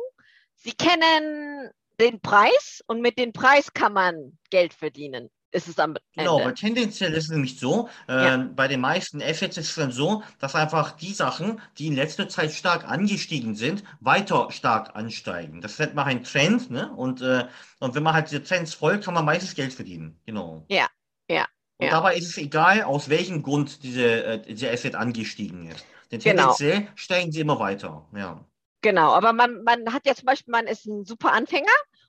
[0.57, 5.91] Sie kennen den Preis und mit dem Preis kann man Geld verdienen ist es am
[5.91, 6.03] Ende.
[6.15, 8.37] Genau, weil tendenziell ist es nämlich so, äh, ja.
[8.37, 12.29] bei den meisten Assets ist es dann so, dass einfach die Sachen, die in letzter
[12.29, 15.61] Zeit stark angestiegen sind, weiter stark ansteigen.
[15.61, 16.93] Das nennt man ein Trend, ne?
[16.95, 17.47] Und, äh,
[17.81, 20.21] und wenn man halt diese Trends folgt, kann man meistens Geld verdienen.
[20.27, 20.65] Genau.
[20.69, 20.89] Ja,
[21.31, 21.47] ja.
[21.79, 21.93] Und ja.
[21.93, 25.85] dabei ist es egal, aus welchem Grund diese, äh, diese Asset angestiegen ist.
[26.11, 26.43] Denn genau.
[26.43, 26.91] tendenziell genau.
[26.97, 28.07] steigen sie immer weiter.
[28.15, 28.45] Ja.
[28.81, 31.67] Genau, aber man, man hat ja zum Beispiel, man ist ein super Anfänger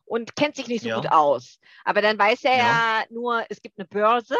[0.10, 0.96] und kennt sich nicht so ja.
[0.96, 1.60] gut aus.
[1.86, 3.00] Aber dann weiß er ja.
[3.00, 3.04] ja.
[3.12, 4.36] nur, es gibt eine Börse,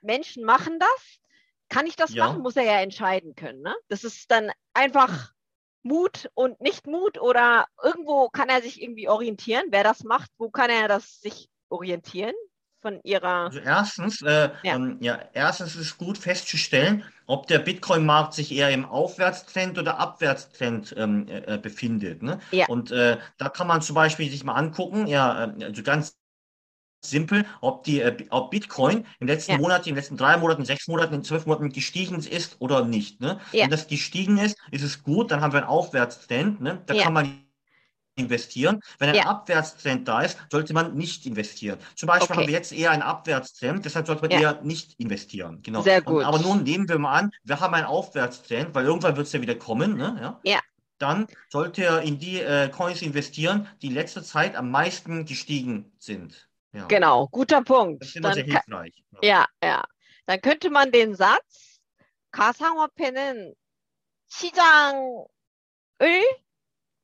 [0.00, 1.18] Menschen machen das.
[1.68, 2.26] Kann ich das ja.
[2.26, 2.40] machen?
[2.40, 3.60] Muss er ja entscheiden können.
[3.60, 3.74] Ne?
[3.88, 5.32] Das ist dann einfach
[5.82, 9.66] Mut und nicht Mut oder irgendwo kann er sich irgendwie orientieren.
[9.70, 12.34] Wer das macht, wo kann er das sich orientieren?
[12.80, 13.46] Von Ihrer.
[13.46, 14.74] Also erstens, äh, ja.
[14.74, 15.18] Ähm, ja.
[15.32, 21.26] erstens ist es gut festzustellen, ob der Bitcoin-Markt sich eher im Aufwärtstrend oder Abwärtstrend ähm,
[21.28, 22.22] äh, äh, befindet.
[22.22, 22.38] Ne?
[22.52, 22.66] Ja.
[22.68, 26.16] Und äh, da kann man zum Beispiel sich mal angucken, ja, äh, also ganz
[27.04, 29.58] simpel, ob die, äh, ob Bitcoin im letzten ja.
[29.58, 33.20] Monat, im letzten drei Monaten, sechs Monaten, in zwölf Monaten gestiegen ist oder nicht.
[33.20, 33.40] Ne?
[33.52, 36.60] Wenn das gestiegen ist, ist es gut, dann haben wir einen Aufwärtstrend.
[36.60, 36.82] Ne?
[36.86, 37.47] Da kann man
[38.17, 38.81] investieren.
[38.99, 39.25] Wenn ein ja.
[39.25, 41.79] Abwärtstrend da ist, sollte man nicht investieren.
[41.95, 42.41] Zum Beispiel okay.
[42.41, 44.39] haben wir jetzt eher einen Abwärtstrend, deshalb sollte man ja.
[44.39, 45.61] eher nicht investieren.
[45.63, 45.81] Genau.
[45.81, 46.17] Sehr gut.
[46.17, 49.33] Und, aber nun nehmen wir mal an, wir haben einen Aufwärtstrend, weil irgendwann wird es
[49.33, 49.97] ja wieder kommen.
[49.97, 50.17] Ne?
[50.21, 50.39] Ja.
[50.43, 50.59] ja.
[50.99, 55.91] Dann sollte er in die äh, Coins investieren, die in letzter Zeit am meisten gestiegen
[55.97, 56.47] sind.
[56.71, 56.85] Ja.
[56.85, 58.01] Genau, guter Punkt.
[58.01, 59.03] Das ist immer sehr hilfreich.
[59.21, 59.83] Ja, ja.
[60.25, 61.79] Dann könnte man den Satz
[62.31, 63.53] 가상화폐는
[64.27, 65.27] 시장을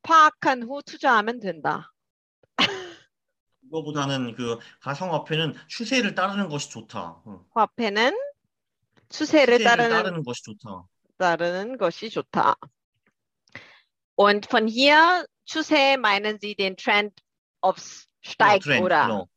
[0.05, 1.91] 파악한 후 투자하면 된다.
[3.61, 7.23] 그거보다는 그 가상화폐는 추세를 따르는 것이 좋다.
[7.51, 8.15] 화폐는
[9.09, 10.83] 추세를, 추세를 따르는, 따르는 것이 좋다.
[11.17, 12.55] 따르는 것이 좋다.
[14.17, 17.11] Und von hier 추세 meinen Sie den Trend,
[17.61, 19.29] es steigt ja, Trend, oder genau.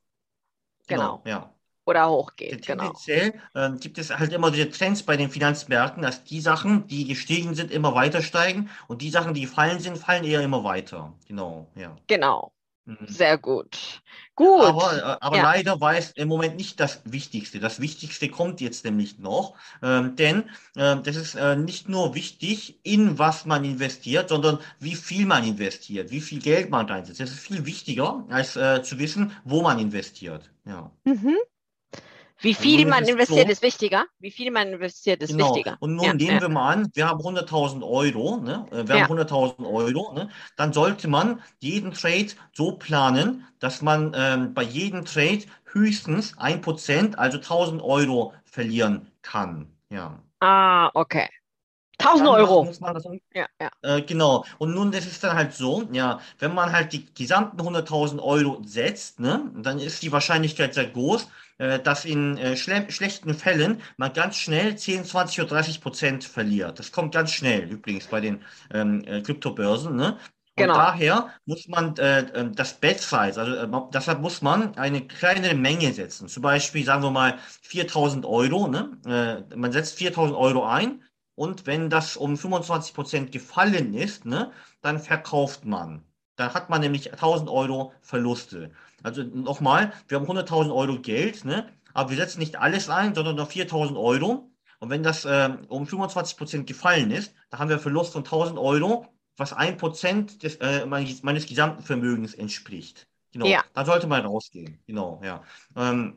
[0.87, 1.23] genau.
[1.23, 1.23] genau.
[1.27, 1.58] Ja.
[1.89, 2.67] Oder hochgeht.
[2.67, 2.85] Genau.
[2.85, 3.75] Tendenziell genau.
[3.75, 7.55] äh, gibt es halt immer diese Trends bei den Finanzmärkten, dass die Sachen, die gestiegen
[7.55, 11.15] sind, immer weiter steigen und die Sachen, die gefallen sind, fallen eher immer weiter.
[11.27, 11.97] Genau, ja.
[12.07, 12.53] Genau.
[12.85, 13.07] Mhm.
[13.07, 14.03] Sehr gut.
[14.35, 14.65] Gut.
[14.65, 15.43] Aber, äh, aber ja.
[15.43, 17.61] leider war es im Moment nicht das Wichtigste.
[17.61, 22.81] Das Wichtigste kommt jetzt nämlich noch, ähm, denn äh, das ist äh, nicht nur wichtig,
[22.83, 27.21] in was man investiert, sondern wie viel man investiert, wie viel Geld man einsetzt.
[27.21, 30.51] Das ist viel wichtiger, als äh, zu wissen, wo man investiert.
[30.65, 30.91] Ja.
[31.05, 31.37] Mhm.
[32.41, 34.05] Wie also viel man investiert, so, ist wichtiger.
[34.21, 35.49] Wie viel man investiert, ist genau.
[35.49, 35.77] wichtiger.
[35.81, 36.41] Und nun ja, nehmen ja.
[36.41, 38.67] wir mal an, wir haben 100.000 Euro, ne?
[38.71, 39.09] Äh, wir ja.
[39.09, 40.31] haben 100.000 Euro, ne?
[40.57, 47.17] dann sollte man jeden Trade so planen, dass man ähm, bei jedem Trade höchstens 1%,
[47.17, 49.67] also 1.000 Euro verlieren kann.
[49.91, 50.19] Ja.
[50.41, 51.29] Ah, okay.
[52.01, 52.65] 1000 Euro.
[52.65, 53.71] Das, ja, ja.
[53.83, 54.45] Äh, genau.
[54.59, 58.63] Und nun, das ist dann halt so, ja, wenn man halt die gesamten 100.000 Euro
[58.65, 64.13] setzt, ne, dann ist die Wahrscheinlichkeit sehr groß, dass in äh, schle schlechten Fällen man
[64.13, 66.79] ganz schnell 10, 20 oder 30 Prozent verliert.
[66.79, 69.97] Das kommt ganz schnell übrigens bei den ähm, äh, Kryptobörsen.
[69.97, 70.19] Ne?
[70.59, 70.75] Und genau.
[70.75, 75.55] daher muss man äh, äh das Bet Size, also äh, deshalb muss man eine kleinere
[75.55, 76.29] Menge setzen.
[76.29, 78.69] Zum Beispiel sagen wir mal 4000 Euro.
[78.69, 78.91] Ne?
[79.07, 81.03] Äh, man setzt 4000 Euro ein
[81.39, 86.03] und wenn das um 25 Prozent gefallen ist, ne, dann verkauft man.
[86.35, 88.73] Dann hat man nämlich 1000 Euro Verluste.
[89.03, 91.73] Also nochmal, wir haben 100.000 Euro Geld, ne?
[91.95, 94.51] aber wir setzen nicht alles ein, sondern nur 4.000 Euro.
[94.81, 98.61] Und wenn das äh, um 25 Prozent gefallen ist, dann haben wir Verlust von 1.000
[98.61, 99.07] Euro,
[99.37, 103.09] was 1 Prozent des, äh, meines, meines, gesamten Vermögens entspricht.
[103.33, 103.65] Genau, ja.
[103.75, 104.79] da sollte man rausgehen.
[104.87, 105.43] Genau, ja.
[105.77, 106.17] Ähm,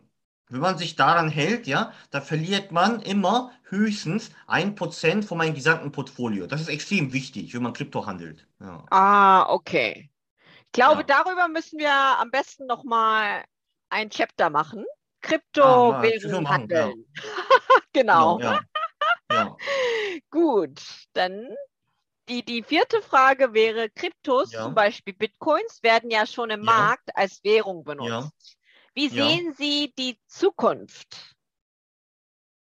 [0.51, 5.55] wenn man sich daran hält, ja, da verliert man immer höchstens ein Prozent von meinem
[5.55, 6.45] gesamten Portfolio.
[6.45, 8.47] Das ist extrem wichtig, wenn man Krypto handelt.
[8.59, 8.83] Ja.
[8.91, 10.10] Ah, okay.
[10.71, 11.23] Ich glaube, ja.
[11.23, 13.43] darüber müssen wir am besten nochmal
[13.89, 14.85] ein Chapter machen.
[15.21, 17.05] Kryptowährungen ah, handeln.
[17.17, 17.79] Ja.
[17.93, 18.37] genau.
[18.37, 18.59] genau
[19.31, 19.57] ja.
[20.29, 20.81] Gut,
[21.13, 21.47] dann
[22.29, 27.43] die, die vierte Frage wäre, Kryptos, zum Beispiel Bitcoins, werden ja schon im Markt als
[27.43, 28.57] Währung benutzt.
[28.93, 31.35] Wie sehen Sie die Zukunft?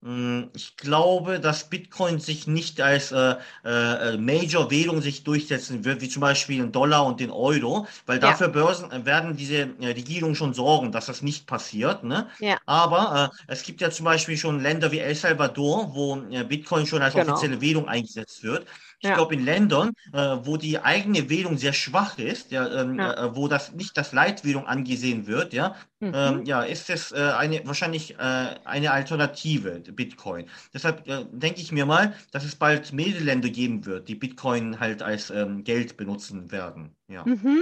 [0.04, 6.10] Hm, ich glaube, dass Bitcoin sich nicht als äh, äh, Major-Währung sich durchsetzen wird, wie
[6.10, 8.30] zum Beispiel den Dollar und den Euro, weil ja.
[8.30, 12.04] dafür Börsen äh, werden diese äh, Regierungen schon sorgen, dass das nicht passiert.
[12.04, 12.28] Ne?
[12.40, 12.58] Ja.
[12.66, 16.86] Aber äh, es gibt ja zum Beispiel schon Länder wie El Salvador, wo äh, Bitcoin
[16.86, 17.32] schon als genau.
[17.32, 18.68] offizielle Währung eingesetzt wird.
[19.04, 19.16] Ich ja.
[19.16, 23.26] glaube, in Ländern, äh, wo die eigene Währung sehr schwach ist, ja, ähm, ja.
[23.26, 26.14] Äh, wo das nicht das Leitwährung angesehen wird, ja, mhm.
[26.16, 30.46] ähm, ja, ist es äh, eine wahrscheinlich äh, eine Alternative, Bitcoin.
[30.74, 34.80] Deshalb äh, denke ich mir mal, dass es bald mehrere Länder geben wird, die Bitcoin
[34.80, 36.96] halt als ähm, Geld benutzen werden.
[37.10, 37.26] Ja.
[37.26, 37.62] Mhm.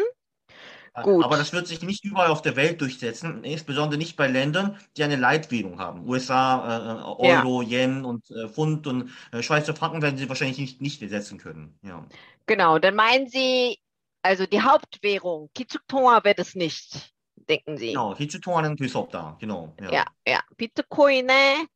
[1.03, 1.25] Gut.
[1.25, 5.05] Aber das wird sich nicht überall auf der Welt durchsetzen, insbesondere nicht bei Ländern, die
[5.05, 6.09] eine Leitwährung haben.
[6.09, 7.83] USA, äh, Euro, ja.
[7.85, 11.79] Yen und äh, Pfund und äh, Schweizer Franken werden sie wahrscheinlich nicht, nicht ersetzen können.
[11.83, 12.07] Ja.
[12.47, 13.79] Genau, dann meinen Sie,
[14.23, 17.89] also die Hauptwährung, Kichuktonga wird es nicht, denken Sie?
[17.89, 19.37] Genau, Kichuktonga는 될수 없다.
[19.39, 19.75] Genau.
[19.79, 20.05] Ja, ja.
[20.27, 20.41] ja.
[20.57, 21.67] 비트코인의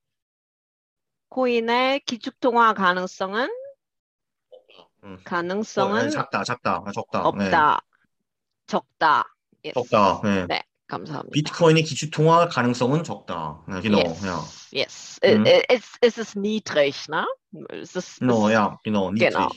[1.31, 3.49] 코인의 기축통화 가능성은
[5.05, 5.19] 음.
[5.25, 7.27] 가능성은 어, 작다, 작다, 적다.
[7.27, 7.81] 없다.
[7.81, 7.91] 네.
[8.68, 9.24] 적다.
[9.64, 9.74] Yes.
[9.74, 10.22] 적다.
[10.24, 10.46] 네.
[10.48, 10.62] 네.
[10.88, 11.34] 감사합니다.
[11.34, 13.64] 비트코인의 기축 통화 가능성은 적다.
[13.68, 14.00] 네, genau.
[14.00, 14.26] Yes.
[14.26, 14.40] Ja.
[14.74, 15.20] yes.
[15.24, 15.46] Mhm.
[15.68, 17.26] Es, es ist niedrig, ne?
[17.70, 19.32] Es ist, es, ja, genau, niedrig.
[19.32, 19.50] Genau.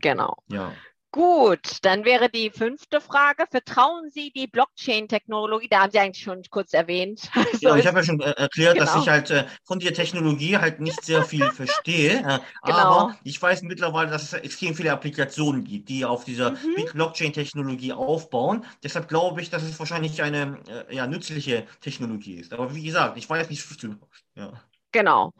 [0.00, 0.36] Genau.
[0.48, 0.72] Ja.
[1.13, 3.45] Gut, dann wäre die fünfte Frage.
[3.49, 5.67] Vertrauen Sie die Blockchain-Technologie?
[5.67, 7.31] Da haben Sie eigentlich schon kurz erwähnt.
[7.33, 8.85] Also ja, ich habe ja schon äh, erklärt, genau.
[8.85, 12.19] dass ich halt äh, von der Technologie halt nicht sehr viel verstehe.
[12.19, 12.77] Äh, genau.
[12.77, 16.85] Aber ich weiß mittlerweile, dass es extrem viele Applikationen gibt, die auf dieser mhm.
[16.93, 18.63] Blockchain-Technologie aufbauen.
[18.83, 22.53] Deshalb glaube ich, dass es wahrscheinlich eine äh, ja, nützliche Technologie ist.
[22.53, 23.97] Aber wie gesagt, ich weiß nicht, viel.
[24.35, 24.53] Ja.
[24.91, 25.33] Genau.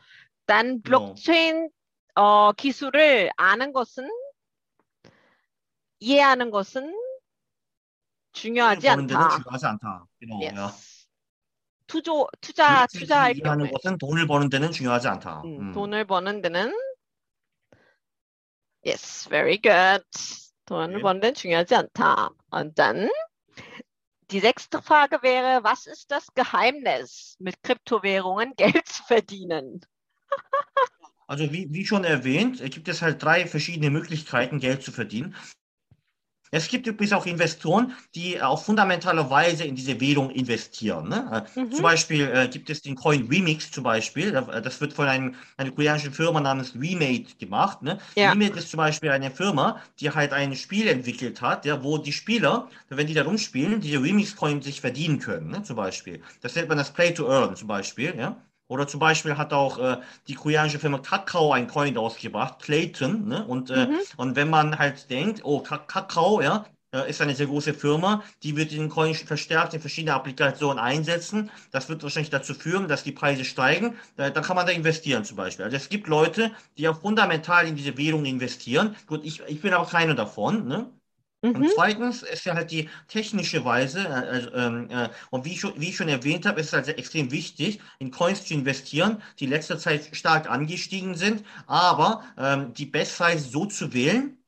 [0.47, 1.13] Dann genau.
[1.13, 1.69] Blockchain
[2.15, 4.09] 어, 기술을 아는 것은
[6.03, 6.95] 이해하는 것은
[8.31, 9.29] 중요하지 않다.
[9.29, 10.05] 중요하지 않다.
[10.41, 10.55] yes.
[10.55, 10.71] 야.
[11.87, 13.71] 투조, 투자, 투자할 경우에.
[13.71, 15.41] 것은 돈을 버는 데는 중요하지 않다.
[15.43, 15.71] 음, 음.
[15.73, 16.73] 돈을 버는 데는
[18.85, 20.05] Yes, very good.
[20.65, 21.01] 돈을 okay.
[21.01, 22.29] 버는 데는 중요하지 않다.
[22.51, 23.09] Und dann
[24.31, 29.81] die sechste Frage wäre, was ist das Geheimnis, mit Kryptowährungen Geld zu verdienen?
[31.27, 35.35] Also wie, wie schon erwähnt, gibt es halt drei verschiedene Möglichkeiten, Geld zu verdienen.
[36.54, 41.08] Es gibt übrigens auch Investoren, die auf fundamentale Weise in diese Währung investieren.
[41.08, 41.44] Ne?
[41.56, 41.72] Äh, mhm.
[41.72, 44.32] Zum Beispiel äh, gibt es den Coin Remix zum Beispiel.
[44.32, 47.82] Äh, das wird von einem, einer koreanischen Firma namens Remade gemacht.
[47.82, 47.98] Ne?
[48.14, 48.30] Ja.
[48.30, 52.12] Remade ist zum Beispiel eine Firma, die halt ein Spiel entwickelt hat, ja, wo die
[52.12, 55.50] Spieler, wenn die da rumspielen, diese Remix-Coins sich verdienen können.
[55.50, 55.64] Ne?
[55.64, 56.22] Zum Beispiel.
[56.40, 58.14] Das nennt man das Play to Earn zum Beispiel.
[58.16, 58.36] Ja?
[58.68, 63.28] Oder zum Beispiel hat auch äh, die koreanische Firma Kakao ein Coin ausgebracht, Clayton.
[63.28, 63.44] Ne?
[63.46, 63.98] Und, äh, mhm.
[64.16, 68.56] und wenn man halt denkt, oh, Kakao, ja, äh, ist eine sehr große Firma, die
[68.56, 71.50] wird den Coin verstärkt in verschiedene Applikationen einsetzen.
[71.72, 73.98] Das wird wahrscheinlich dazu führen, dass die Preise steigen.
[74.16, 75.64] Da, dann kann man da investieren zum Beispiel.
[75.64, 78.94] Also es gibt Leute, die auch fundamental in diese Währung investieren.
[79.06, 80.68] Gut, ich, ich bin auch keiner davon.
[80.68, 80.90] Ne?
[81.44, 81.52] Mhm.
[81.52, 85.78] Und zweitens ist ja halt die technische Weise, äh, ähm, äh, und wie ich, schon,
[85.80, 89.44] wie ich schon erwähnt habe, ist es halt extrem wichtig, in Coins zu investieren, die
[89.44, 94.38] in letzter Zeit stark angestiegen sind, aber ähm, die Best Size so zu wählen,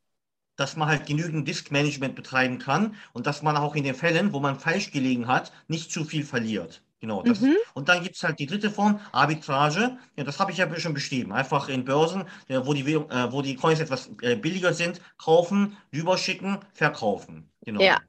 [0.57, 4.33] dass man halt genügend Disk Management betreiben kann und dass man auch in den Fällen,
[4.35, 6.83] wo man falsch gelegen hat, nicht zu viel verliert.
[7.01, 7.23] Genau.
[7.23, 7.57] Das, mhm.
[7.75, 9.99] Und dann gibt es halt die dritte Form, Arbitrage.
[10.17, 11.33] Ja, das habe ich ja schon beschrieben.
[11.33, 16.59] Einfach in Börsen, wo, die, äh, wo die Coins etwas äh, billiger sind, kaufen, rüberschicken,
[16.73, 17.51] verkaufen.
[17.63, 17.83] Genau.
[17.83, 18.01] Ja.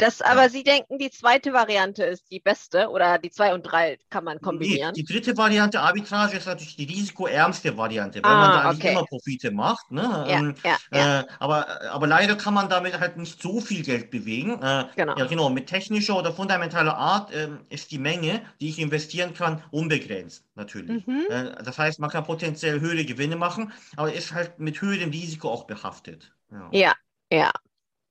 [0.00, 0.48] Das, aber ja.
[0.48, 4.40] Sie denken, die zweite Variante ist die beste oder die zwei und drei kann man
[4.40, 4.94] kombinieren?
[4.96, 8.76] Nee, die dritte Variante, Arbitrage, ist natürlich die risikoärmste Variante, weil ah, man da okay.
[8.76, 9.90] nicht immer Profite macht.
[9.90, 10.02] Ne?
[10.02, 11.20] Ja, ähm, ja, ja.
[11.20, 14.62] Äh, aber, aber leider kann man damit halt nicht so viel Geld bewegen.
[14.62, 15.16] Äh, genau.
[15.16, 15.50] Ja, genau.
[15.50, 21.06] Mit technischer oder fundamentaler Art äh, ist die Menge, die ich investieren kann, unbegrenzt, natürlich.
[21.06, 21.26] Mhm.
[21.28, 25.50] Äh, das heißt, man kann potenziell höhere Gewinne machen, aber ist halt mit höherem Risiko
[25.50, 26.32] auch behaftet.
[26.72, 26.94] ja.
[27.30, 27.52] ja.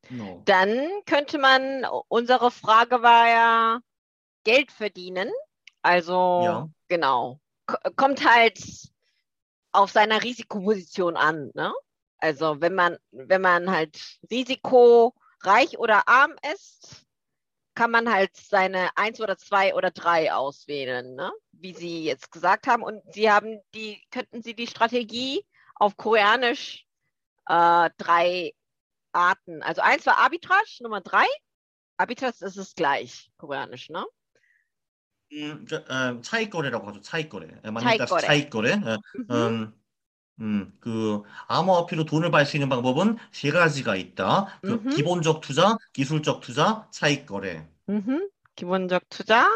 [0.10, 0.42] No.
[0.46, 3.80] Dann könnte man, unsere Frage war ja,
[4.44, 5.30] Geld verdienen.
[5.82, 6.70] Also, ja.
[6.88, 7.40] genau.
[7.96, 8.60] kommt halt
[9.72, 11.52] auf seiner Risikoposition an.
[11.54, 11.74] Ne?
[12.18, 17.06] Also, wenn man, wenn man halt risikoreich oder arm ist,
[17.76, 21.32] kann man halt seine eins oder zwei oder drei auswählen, ne?
[21.54, 22.84] wie Sie jetzt gesagt haben.
[22.84, 25.46] Und Sie haben die, könnten Sie die Strategie
[25.76, 26.86] auf Koreanisch
[27.48, 28.54] äh, drei
[29.14, 29.64] Arten.
[29.64, 31.26] Also eins war Arbitrage, Nummer drei.
[31.98, 34.06] Arbitrage ist es gleich, koreanisch, ne?
[35.34, 37.02] 음, 저, 어, 차익거래라고 하죠.
[37.02, 37.48] 차익거래.
[37.78, 38.22] 차익거래.
[38.22, 38.74] 차익거래.
[38.74, 38.98] 어,
[39.32, 39.74] 음,
[40.42, 44.62] 음, 그 암호화폐로 돈을 벌 수 있는 방법은 세 가지가 있다.
[44.64, 47.68] 그 기본적 투자, 기술적 투자, 차익거래.
[48.56, 49.48] 기본적 투자,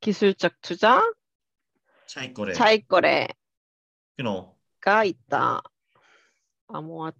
[0.00, 1.02] 기술적 투자,
[2.06, 2.54] 차익거래.
[2.54, 3.28] 차익거래.
[4.16, 4.58] genau.
[4.80, 5.62] 가 있다.
[6.68, 7.12] 암호화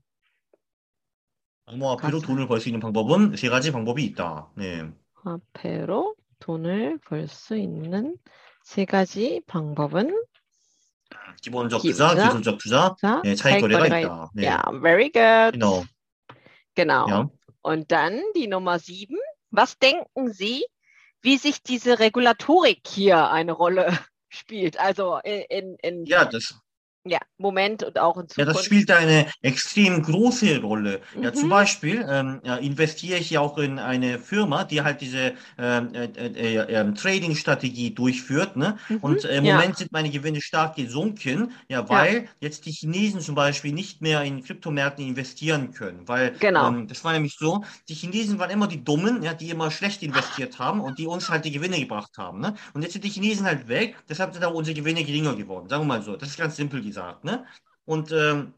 [1.67, 4.49] 암호화폐로 돈을 벌 수 있는 방법은 세 가지 방법이 있다.
[4.55, 4.89] 네.
[5.13, 8.17] 화폐로 돈을 벌 수 있는
[8.63, 10.13] 세 가지 방법은
[11.41, 14.31] 기본적 투자, 투자 기술적 투자, 투자 네, 차익거래가 있다.
[14.35, 14.45] 네.
[14.45, 15.53] Ja, very good.
[15.53, 15.85] Genau.
[16.75, 17.07] Genau.
[17.07, 17.29] Ja.
[17.61, 19.17] Und dann die Nummer sieben.
[19.51, 20.65] Was denken Sie,
[21.21, 23.97] wie sich diese Regulatorik hier eine Rolle
[24.29, 24.79] spielt?
[24.79, 26.55] Also in, in ja, das,
[27.08, 28.38] ja, Moment und auch in Zukunft.
[28.38, 31.00] Ja, das spielt eine extrem große Rolle.
[31.14, 31.22] Mhm.
[31.22, 31.50] Ja, zum mhm.
[31.50, 36.04] Beispiel ähm, ja, investiere ich ja auch in eine Firma, die halt diese ähm, äh,
[36.04, 38.56] äh, äh, Trading-Strategie durchführt.
[38.56, 38.76] Ne?
[38.88, 38.96] Mhm.
[38.98, 39.56] Und äh, im ja.
[39.56, 42.22] Moment sind meine Gewinne stark gesunken, ja, weil ja.
[42.40, 46.06] jetzt die Chinesen zum Beispiel nicht mehr in Kryptomärkten investieren können.
[46.06, 46.68] Weil genau.
[46.68, 50.02] ähm, das war nämlich so, die Chinesen waren immer die Dummen, ja, die immer schlecht
[50.02, 52.40] investiert haben und die uns halt die Gewinne gebracht haben.
[52.40, 52.54] Ne?
[52.74, 55.68] Und jetzt sind die Chinesen halt weg, deshalb sind auch unsere Gewinne geringer geworden.
[55.68, 56.16] Sagen wir mal so.
[56.16, 57.24] Das ist ganz simpel gesagt gesagt.
[57.24, 57.46] Ne?
[57.84, 58.54] Und ähm,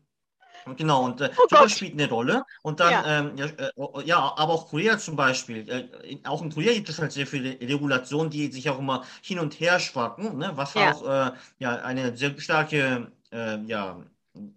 [0.76, 2.44] Genau, und äh, oh sowas spielt eine Rolle.
[2.62, 3.18] Und dann, ja.
[3.18, 5.66] Ähm, ja, äh, oh, ja, aber auch Korea zum Beispiel.
[5.68, 9.38] Äh, auch in Korea gibt es halt sehr viele Regulationen, die sich auch immer hin
[9.38, 10.52] und her schwacken, ne?
[10.56, 10.92] was ja.
[10.92, 14.02] auch äh, ja, eine sehr starke äh, ja,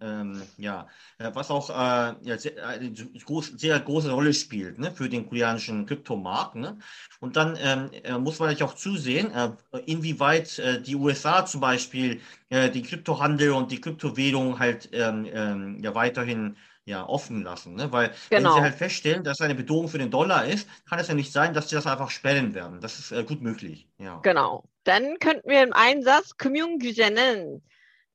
[0.01, 1.73] ähm, ja, äh, was auch äh,
[2.21, 6.55] ja, sehr, eine groß, sehr große Rolle spielt ne, für den koreanischen Kryptomarkt.
[6.55, 6.77] Ne?
[7.19, 9.51] Und dann ähm, äh, muss man natürlich auch zusehen, äh,
[9.85, 15.79] inwieweit äh, die USA zum Beispiel äh, die Kryptohandel und die Kryptowährung halt ähm, ähm,
[15.81, 17.75] ja weiterhin ja, offen lassen.
[17.75, 17.91] Ne?
[17.91, 18.15] Weil genau.
[18.29, 18.61] wenn sie genau.
[18.61, 21.69] halt feststellen, dass eine Bedrohung für den Dollar ist, kann es ja nicht sein, dass
[21.69, 22.81] sie das einfach sperren werden.
[22.81, 23.87] Das ist äh, gut möglich.
[23.99, 24.19] Ja.
[24.23, 24.63] Genau.
[24.85, 27.61] Dann könnten wir im Einsatz 금융규제는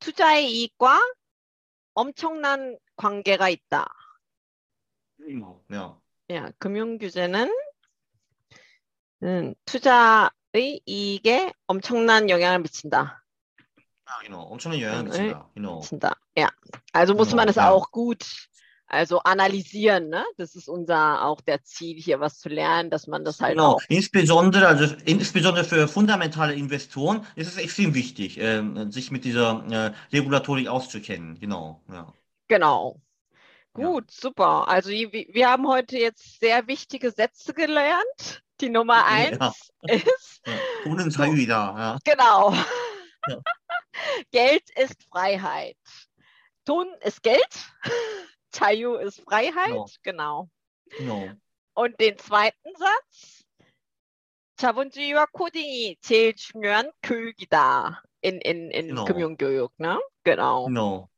[0.01, 0.99] 투자의 이익과
[1.94, 3.88] 엄청난 관계가 있다.
[5.72, 6.00] Ja.
[6.32, 7.54] 야, 금융 규제는
[9.24, 13.24] 음, 투자의 이익에 엄청난 영향을 미친다.
[14.22, 14.42] Genau.
[14.52, 15.50] 엄청난 영향을 미친다.
[15.54, 15.80] Genau.
[15.80, 16.16] 미친다.
[16.36, 16.50] Ja.
[16.94, 17.70] Also muss genau, man es ja.
[17.70, 18.26] auch gut
[18.90, 20.26] also analysieren, ne?
[20.38, 23.74] Das ist unser auch der Ziel, hier was zu lernen, dass man das halt genau.
[23.74, 23.82] auch.
[23.88, 30.16] Insbesondere, also insbesondere für fundamentale Investoren ist es extrem wichtig, äh, sich mit dieser äh,
[30.16, 31.40] Regulatorik auszukennen.
[31.40, 31.82] Genau.
[31.90, 32.12] Ja.
[32.48, 33.00] Genau.
[33.74, 34.22] Gut, ja.
[34.22, 34.68] super.
[34.68, 38.44] Also wir haben heute jetzt sehr wichtige Sätze gelernt.
[38.60, 39.54] Die Nummer eins ja.
[39.94, 40.42] ist.
[40.46, 41.78] Ja.
[41.78, 41.98] ja.
[42.04, 42.54] Genau.
[44.32, 45.78] Geld ist Freiheit.
[46.66, 47.72] Tun ist Geld.
[48.52, 49.86] Tayu ist Freiheit, no.
[50.04, 50.50] genau.
[51.00, 51.32] No.
[51.74, 53.44] Und den zweiten Satz.
[54.58, 58.04] 자본주의와 코딩이 제일 중요한 교육이다.
[58.26, 59.06] In, in, in no.
[59.06, 59.98] 금융교육, ne?
[60.26, 60.66] Genau.
[60.66, 61.10] Genau.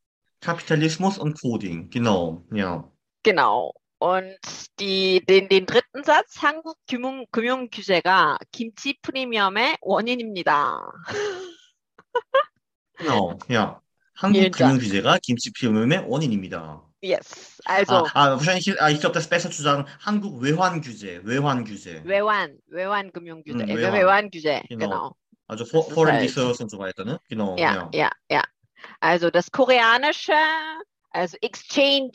[0.42, 2.88] Kapitalismus und Coding, genau, ja.
[3.24, 3.74] Genau.
[4.00, 4.38] Und
[4.80, 10.92] die, den, den dritten Satz, 한국 금융, 금융 규제가 김치 프리미엄의 원인입니다.
[12.98, 13.80] genau, ja.
[14.14, 16.91] 한국 금융 규제가 김치 프리미엄의 원인입니다.
[17.01, 17.61] Yes.
[17.65, 17.95] Also.
[17.95, 22.03] Ah, ah wahrscheinlich, ah, ich glaube, das ist besser zu sagen, 한국 외환규제, 외환규제.
[22.05, 23.93] 외환, 외환금융규제, 음, 외환.
[23.93, 24.79] 외환규제, genau.
[24.79, 25.17] genau.
[25.49, 26.25] Also for, Foreign halt.
[26.25, 27.21] Reserves und so weiter, ne?
[27.29, 27.57] Genau.
[27.57, 28.43] Ja, ja, ja, ja.
[29.01, 30.35] Also das koreanische,
[31.11, 32.13] also Exchange,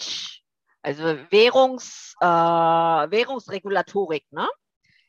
[0.82, 4.50] also Währungs, äh, Währungsregulatorik, ne?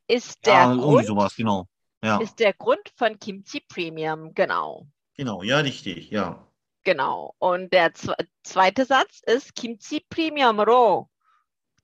[0.06, 1.66] Ist der ja, Grund, sowas, genau.
[2.02, 2.18] Ja.
[2.18, 4.86] Ist der Grund von Kimchi Premium, genau.
[5.16, 6.46] Genau, ja, richtig, ja.
[6.86, 7.34] Genau.
[7.38, 7.92] Und der
[8.42, 11.08] zweite Satz ist 김치 프리미엄으로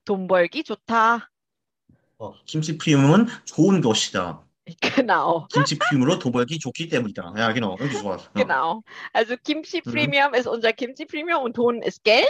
[0.05, 1.29] 돈 벌기 좋다.
[2.17, 4.43] 어, 김치 프리미엄은 좋은 것이다.
[4.81, 5.47] Genau.
[5.51, 7.33] 김치 프리미엄으로 돈 벌기 좋기 때문이다.
[7.37, 7.77] Ja, genau.
[7.79, 8.29] Irgendwie sowas.
[8.35, 8.43] Ja.
[8.43, 8.83] Genau.
[9.13, 10.35] Also Kimchi Premium mhm.
[10.35, 12.27] ist unser Kimchi Premium und Ton ist Geld.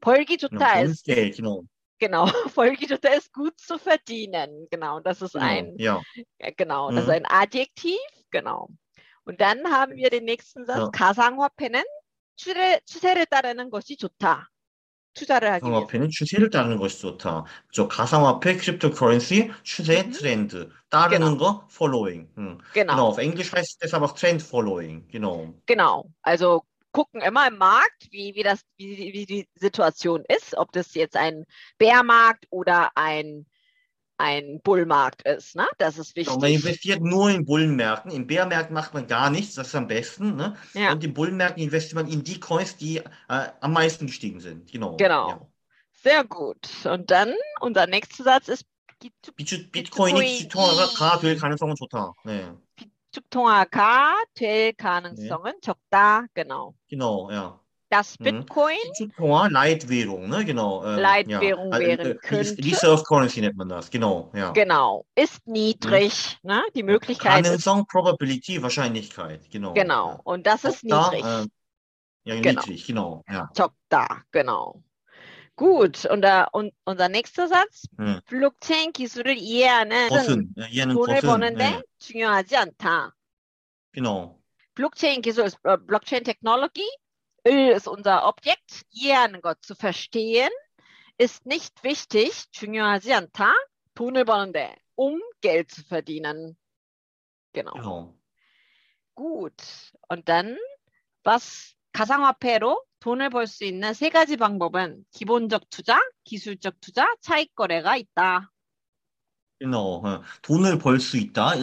[0.00, 1.64] 벌기 좋다 genau, ist Geld, genau.
[1.98, 4.68] Genau, 벌기 좋다 ist gut zu verdienen.
[4.70, 6.00] Genau, das ist genau, ein ja.
[6.56, 7.10] genau, das mhm.
[7.10, 7.98] ist ein Adjektiv,
[8.30, 8.68] genau.
[9.24, 10.78] Und dann haben wir den nächsten Satz.
[10.78, 10.90] Ja.
[10.90, 11.84] 가상화폐는
[12.36, 14.50] 추세, 추세를 따르는 것이 좋다.
[15.14, 17.44] 투자를 하기 가상화폐는 추세를 따르는 것이 좋다.
[17.72, 20.12] 저 가상화폐, 크립토커런시, 추세, mhm.
[20.12, 20.68] Trend.
[20.90, 21.38] 따르는 genau.
[21.38, 22.28] 거, following.
[22.36, 22.58] Hm.
[22.72, 22.92] Genau.
[22.94, 23.06] genau.
[23.08, 25.08] Auf Englisch heißt es aber Trend following.
[25.08, 25.54] Genau.
[25.66, 26.10] Genau.
[26.22, 30.94] Also gucken immer im Markt, wie, wie, das, wie, wie die Situation ist, ob das
[30.94, 31.44] jetzt ein
[31.78, 33.46] Bärmarkt oder ein
[34.20, 35.56] ein Bullmarkt ist.
[35.56, 35.66] Ne?
[35.78, 36.36] Das ist wichtig.
[36.36, 38.10] man investiert nur in Bullenmärkten.
[38.10, 40.36] In Bärmärkten macht man gar nichts, das ist am besten.
[40.36, 40.56] Ne?
[40.74, 40.92] Ja.
[40.92, 43.02] Und in Bullenmärkten investiert man in die Coins, die äh,
[43.60, 44.70] am meisten gestiegen sind.
[44.72, 44.96] Genau.
[44.96, 45.28] Genau.
[45.28, 45.46] Ja.
[46.02, 46.68] Sehr gut.
[46.84, 48.64] Und dann, unser nächster Satz ist
[49.36, 52.12] 비트코인이 기축통화가 될 가능성은 좋다.
[52.24, 52.50] 네.
[52.76, 55.60] 비축통화가 될 가능성은 네.
[55.60, 56.26] 적다.
[56.34, 56.74] Genau.
[56.88, 57.60] Genau, ja.
[57.90, 58.24] dass mhm.
[58.24, 58.76] Bitcoin.
[58.98, 60.44] Bitcoin Leitwährung, ne?
[60.44, 60.84] Genau.
[60.84, 61.72] Ähm, Leitwährung ja.
[61.72, 62.64] Also, wären könnte.
[62.64, 64.30] Reserve Currency nennt man das, genau.
[64.34, 64.50] Ja.
[64.50, 65.06] Genau.
[65.14, 66.50] Ist niedrig, mhm.
[66.50, 66.62] ne?
[66.74, 67.46] Die Möglichkeit.
[67.46, 69.72] Ist, Probability, Wahrscheinlichkeit, genau.
[69.74, 70.20] Genau.
[70.24, 71.22] Und das ist Top niedrig.
[71.22, 71.46] Da, äh,
[72.24, 72.60] ja, genau.
[72.60, 73.22] niedrig, genau.
[73.28, 73.50] Ja.
[73.54, 74.82] Top da, genau.
[75.54, 77.88] Gut, und, da, und unser nächster Satz.
[77.98, 78.20] 음.
[78.26, 81.82] 블록체인 기술을 이해하는 것은, 이해하는 돈을 것은, 버는데 네.
[81.98, 83.14] 중요하지 않다.
[83.92, 84.36] Genau.
[84.74, 86.86] Blockchain 기술, äh, Blockchain Technology
[87.44, 88.84] ist unser Objekt.
[88.90, 90.50] 이해하는 것 zu verstehen
[91.18, 92.50] ist nicht wichtig.
[92.52, 93.54] 중요하지 않다.
[93.94, 96.56] 돈을 버는데, um Geld zu verdienen.
[97.52, 97.72] Genau.
[97.72, 98.14] genau.
[99.14, 99.92] Gut.
[100.08, 100.58] Und dann,
[101.24, 107.96] was 가상화폐로 돈을 벌 수 있는 세 가지 방법은 기본적 투자, 기술적 투자, 차익 거래가
[107.96, 108.49] 있다.
[109.60, 110.02] Genau,
[110.42, 111.54] 돈을 벌 수 있다.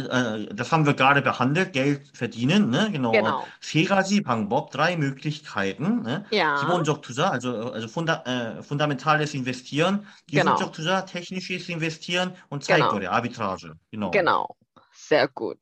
[0.56, 2.90] Das haben wir gerade behandelt, Geld verdienen, ne?
[2.92, 3.12] Genau.
[3.12, 3.46] genau.
[3.62, 6.02] Vier 가지 방법, drei Möglichkeiten.
[6.02, 6.26] Ne?
[6.32, 6.56] Ja.
[6.60, 10.72] 기본적 투자, also, also funda, äh, fundamentales Investieren, 기술적 genau.
[10.72, 13.12] 투자, technisches Investieren und Zeit거래, genau.
[13.12, 13.76] Arbitrage.
[13.92, 14.10] Genau.
[14.10, 14.56] Genau,
[14.92, 15.60] sehr gut.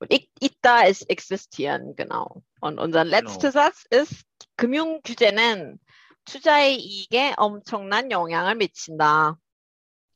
[0.00, 2.42] Und 있다 ist existieren, genau.
[2.60, 3.70] Und unser letzter genau.
[3.70, 5.78] Satz ist 금융 규제는
[6.24, 9.38] 투자의 이익에 엄청난 영향을 미친다.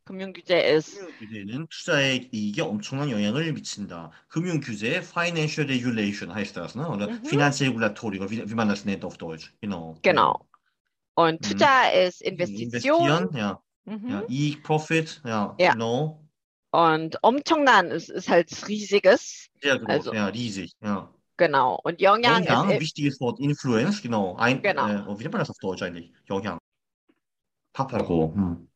[0.07, 4.11] 금융 규제 ist 규제는 투자의 이익에 엄청난 영향을 미친다.
[4.29, 6.89] 금융 규제, Financial Regulation heißt das, ne?
[6.89, 7.25] Oder mhm.
[7.25, 9.53] Finanzregulatorik, wie, wie man das nennt auf Deutsch.
[9.61, 9.97] Genau.
[10.03, 10.45] Genau.
[11.15, 12.09] Und 투자 mhm.
[12.09, 13.07] ist Investition.
[13.07, 13.63] Investieren, ja.
[13.85, 14.09] Mhm.
[14.09, 14.23] ja.
[14.29, 15.73] I익, Profit, ja, ja.
[15.73, 16.21] genau.
[16.73, 19.49] Und 엄청난 ist, ist halt riesiges.
[19.61, 21.13] Sehr groß, also, ja, riesig, ja.
[21.37, 21.79] Genau.
[21.85, 24.37] Und 영향, 영향 ist, wichtiges Wort, Influence, genau.
[24.37, 24.89] Ein, genau.
[24.89, 26.13] Äh, wie nennt man das auf Deutsch eigentlich?
[26.29, 26.59] 영향.
[27.73, 28.33] Papago.
[28.35, 28.69] Hm.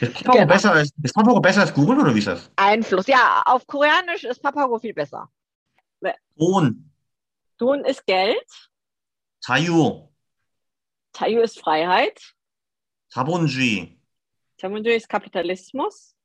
[0.00, 0.46] Ist Papago, genau.
[0.46, 2.50] besser als, ist Papago besser als Google oder wie ist das?
[2.56, 3.06] Einfluss.
[3.06, 5.30] Ja, auf Koreanisch ist Papago viel besser.
[6.36, 6.90] Ton.
[7.58, 8.48] Ton ist Geld.
[9.40, 10.08] 자유.
[11.12, 12.34] 자유 ist Freiheit.
[13.10, 13.98] 자본주의.
[14.56, 16.16] 자본주의 ist Kapitalismus.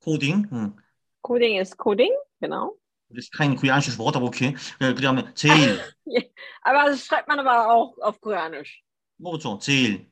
[0.00, 0.48] Coding.
[0.50, 0.78] Hm.
[1.22, 2.78] Coding ist Coding, genau.
[3.10, 4.54] Das ist kein koreanisches Wort, aber okay.
[4.78, 5.80] 그다음에 제일.
[6.62, 8.82] aber das schreibt man aber auch auf Koreanisch.
[9.18, 9.58] 뭐죠?
[9.58, 10.10] 제일.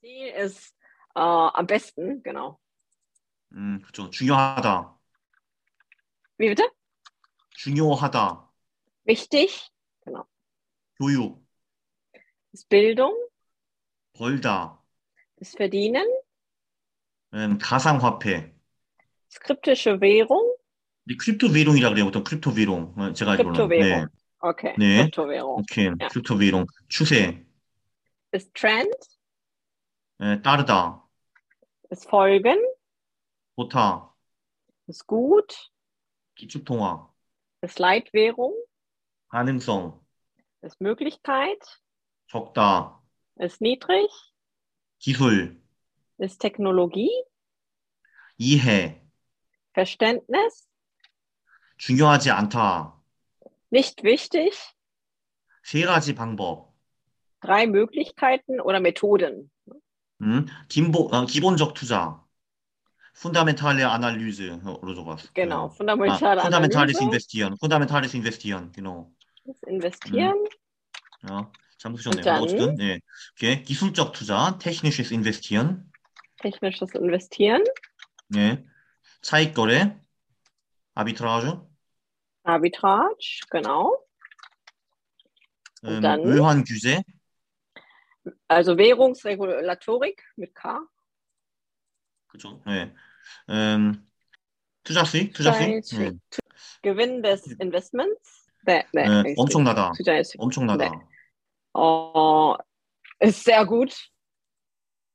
[0.00, 0.74] 제일 ist
[1.15, 2.59] äh, am besten, genau.
[3.53, 4.09] 음, 그렇죠.
[4.09, 4.97] 중요하다.
[6.39, 6.69] Wie bitte?
[7.51, 8.49] 중요하다.
[9.05, 9.69] Wichtig,
[10.05, 10.25] genau.
[10.99, 11.43] 교육.
[12.51, 13.13] Das Bildung.
[14.13, 14.79] 벌다.
[15.39, 16.07] Das Verdienen.
[17.33, 18.53] 음, 가상화폐.
[19.29, 20.55] Skriptische Währung.
[21.05, 22.05] 네, 크립토währung이라 그래요.
[22.05, 23.13] 보통 크립토währung.
[23.13, 23.53] 제가 알기로는.
[23.67, 24.05] 크립토währung.
[24.05, 24.07] 네.
[24.39, 24.75] Okay.
[24.77, 24.97] 네.
[25.09, 25.59] 크립토währung.
[25.61, 25.85] 오케이.
[25.99, 26.07] Ja.
[26.09, 26.67] 크립토währung.
[26.87, 27.45] 추세.
[28.31, 28.93] Ist Trend.
[30.19, 31.02] 네, 따르다.
[31.92, 32.58] Ist folgen.
[33.56, 34.14] 좋다.
[34.86, 35.70] Ist gut.
[36.36, 37.08] 기축통화.
[37.62, 38.54] Ist Leitwährung.
[39.30, 40.00] 가능성.
[40.62, 41.58] Ist Möglichkeit.
[42.28, 43.00] 적다.
[43.36, 44.10] Ist niedrig.
[44.98, 45.60] 기술.
[46.18, 47.10] Ist Technologie.
[48.38, 49.02] 이해.
[49.74, 50.68] Verständnis.
[51.78, 53.00] 중요하지 않다.
[53.70, 54.52] Nicht wichtig.
[55.62, 56.72] 세 가지 방법.
[57.40, 59.50] Drei Möglichkeiten oder Methoden.
[60.23, 62.23] 음, 기보, 어, 기본적 투자.
[63.15, 65.29] Fundamentale Analyse oder sowas.
[65.35, 67.03] Genau, fundamentale ah, Fundamentales Analyse.
[67.03, 67.57] Investieren.
[67.57, 69.11] Fundamentales Investieren, genau.
[69.45, 70.33] Das Investieren.
[70.33, 71.29] 음.
[71.29, 72.41] Ja, 잘못하셨네요.
[72.41, 72.99] 어쨌든, 네.
[73.33, 73.63] Okay.
[73.63, 75.91] 기술적 투자, technisches Investieren.
[76.41, 77.63] Technisches Investieren.
[78.29, 78.65] 네.
[79.21, 79.95] 차익거래,
[80.95, 81.61] Arbitrage.
[82.43, 83.97] Arbitrage, genau.
[85.83, 87.03] Ähm, dann, Ölhandgyse.
[88.46, 90.80] Also Währungsregulatorik mit K.
[92.28, 92.62] 그죠.
[92.66, 92.94] 네.
[93.48, 94.06] Ähm,
[94.84, 95.84] 투자수익, 투자수익.
[95.98, 96.18] 네.
[96.82, 98.50] Gewinn des Investments.
[98.64, 99.22] 네, 네.
[99.22, 99.92] 네 엄청나다.
[99.96, 100.40] 투자수익.
[100.42, 100.90] 엄청나다.
[100.90, 100.90] 네.
[101.74, 102.56] 어,
[103.20, 103.94] ist sehr gut.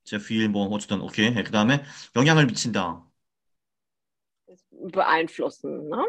[0.05, 1.33] sehr viel, 뭐 어쨌든 오케이.
[1.33, 1.83] 그 다음에
[2.15, 3.03] 영향을 미친다.
[4.91, 5.89] beeinflussen.
[5.89, 6.05] Ne?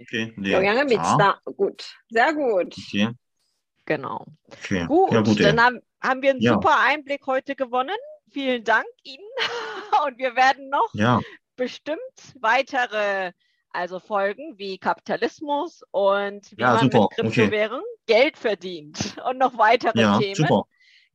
[0.00, 0.32] Okay.
[0.36, 0.52] Nee.
[0.52, 1.40] 영향을 미치다.
[1.56, 1.84] Gut.
[2.10, 2.74] Sehr gut.
[2.78, 3.10] Okay.
[3.86, 4.24] Genau.
[4.50, 4.86] Okay.
[4.86, 6.53] Gut, ja, gut dann haben, haben wir einen ja.
[6.53, 7.97] super Einblick heute gewonnen.
[8.31, 9.23] Vielen Dank Ihnen.
[10.05, 11.19] Und wir werden noch ja.
[11.55, 11.99] bestimmt
[12.39, 13.31] weitere
[13.71, 17.01] also Folgen wie Kapitalismus und wie ja, man super.
[17.01, 18.21] mit Kryptowährungen okay.
[18.21, 20.35] Geld verdient und noch weitere ja, Themen.
[20.35, 20.63] Super.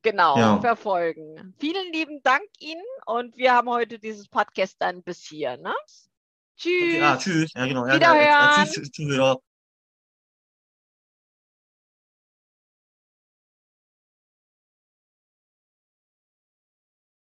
[0.03, 0.61] Genau, ja.
[0.61, 1.55] verfolgen.
[1.59, 5.57] Vielen lieben Dank Ihnen und wir haben heute dieses Podcast dann bis hier.
[5.57, 5.74] Ne?
[6.57, 6.95] Tschüss.
[6.95, 7.51] Okay, ah, tschüss.
[7.55, 7.87] Ja, genau.
[7.87, 8.24] Wiederhören.
[8.24, 9.53] Ja, tschüss, tschüss, tschüss.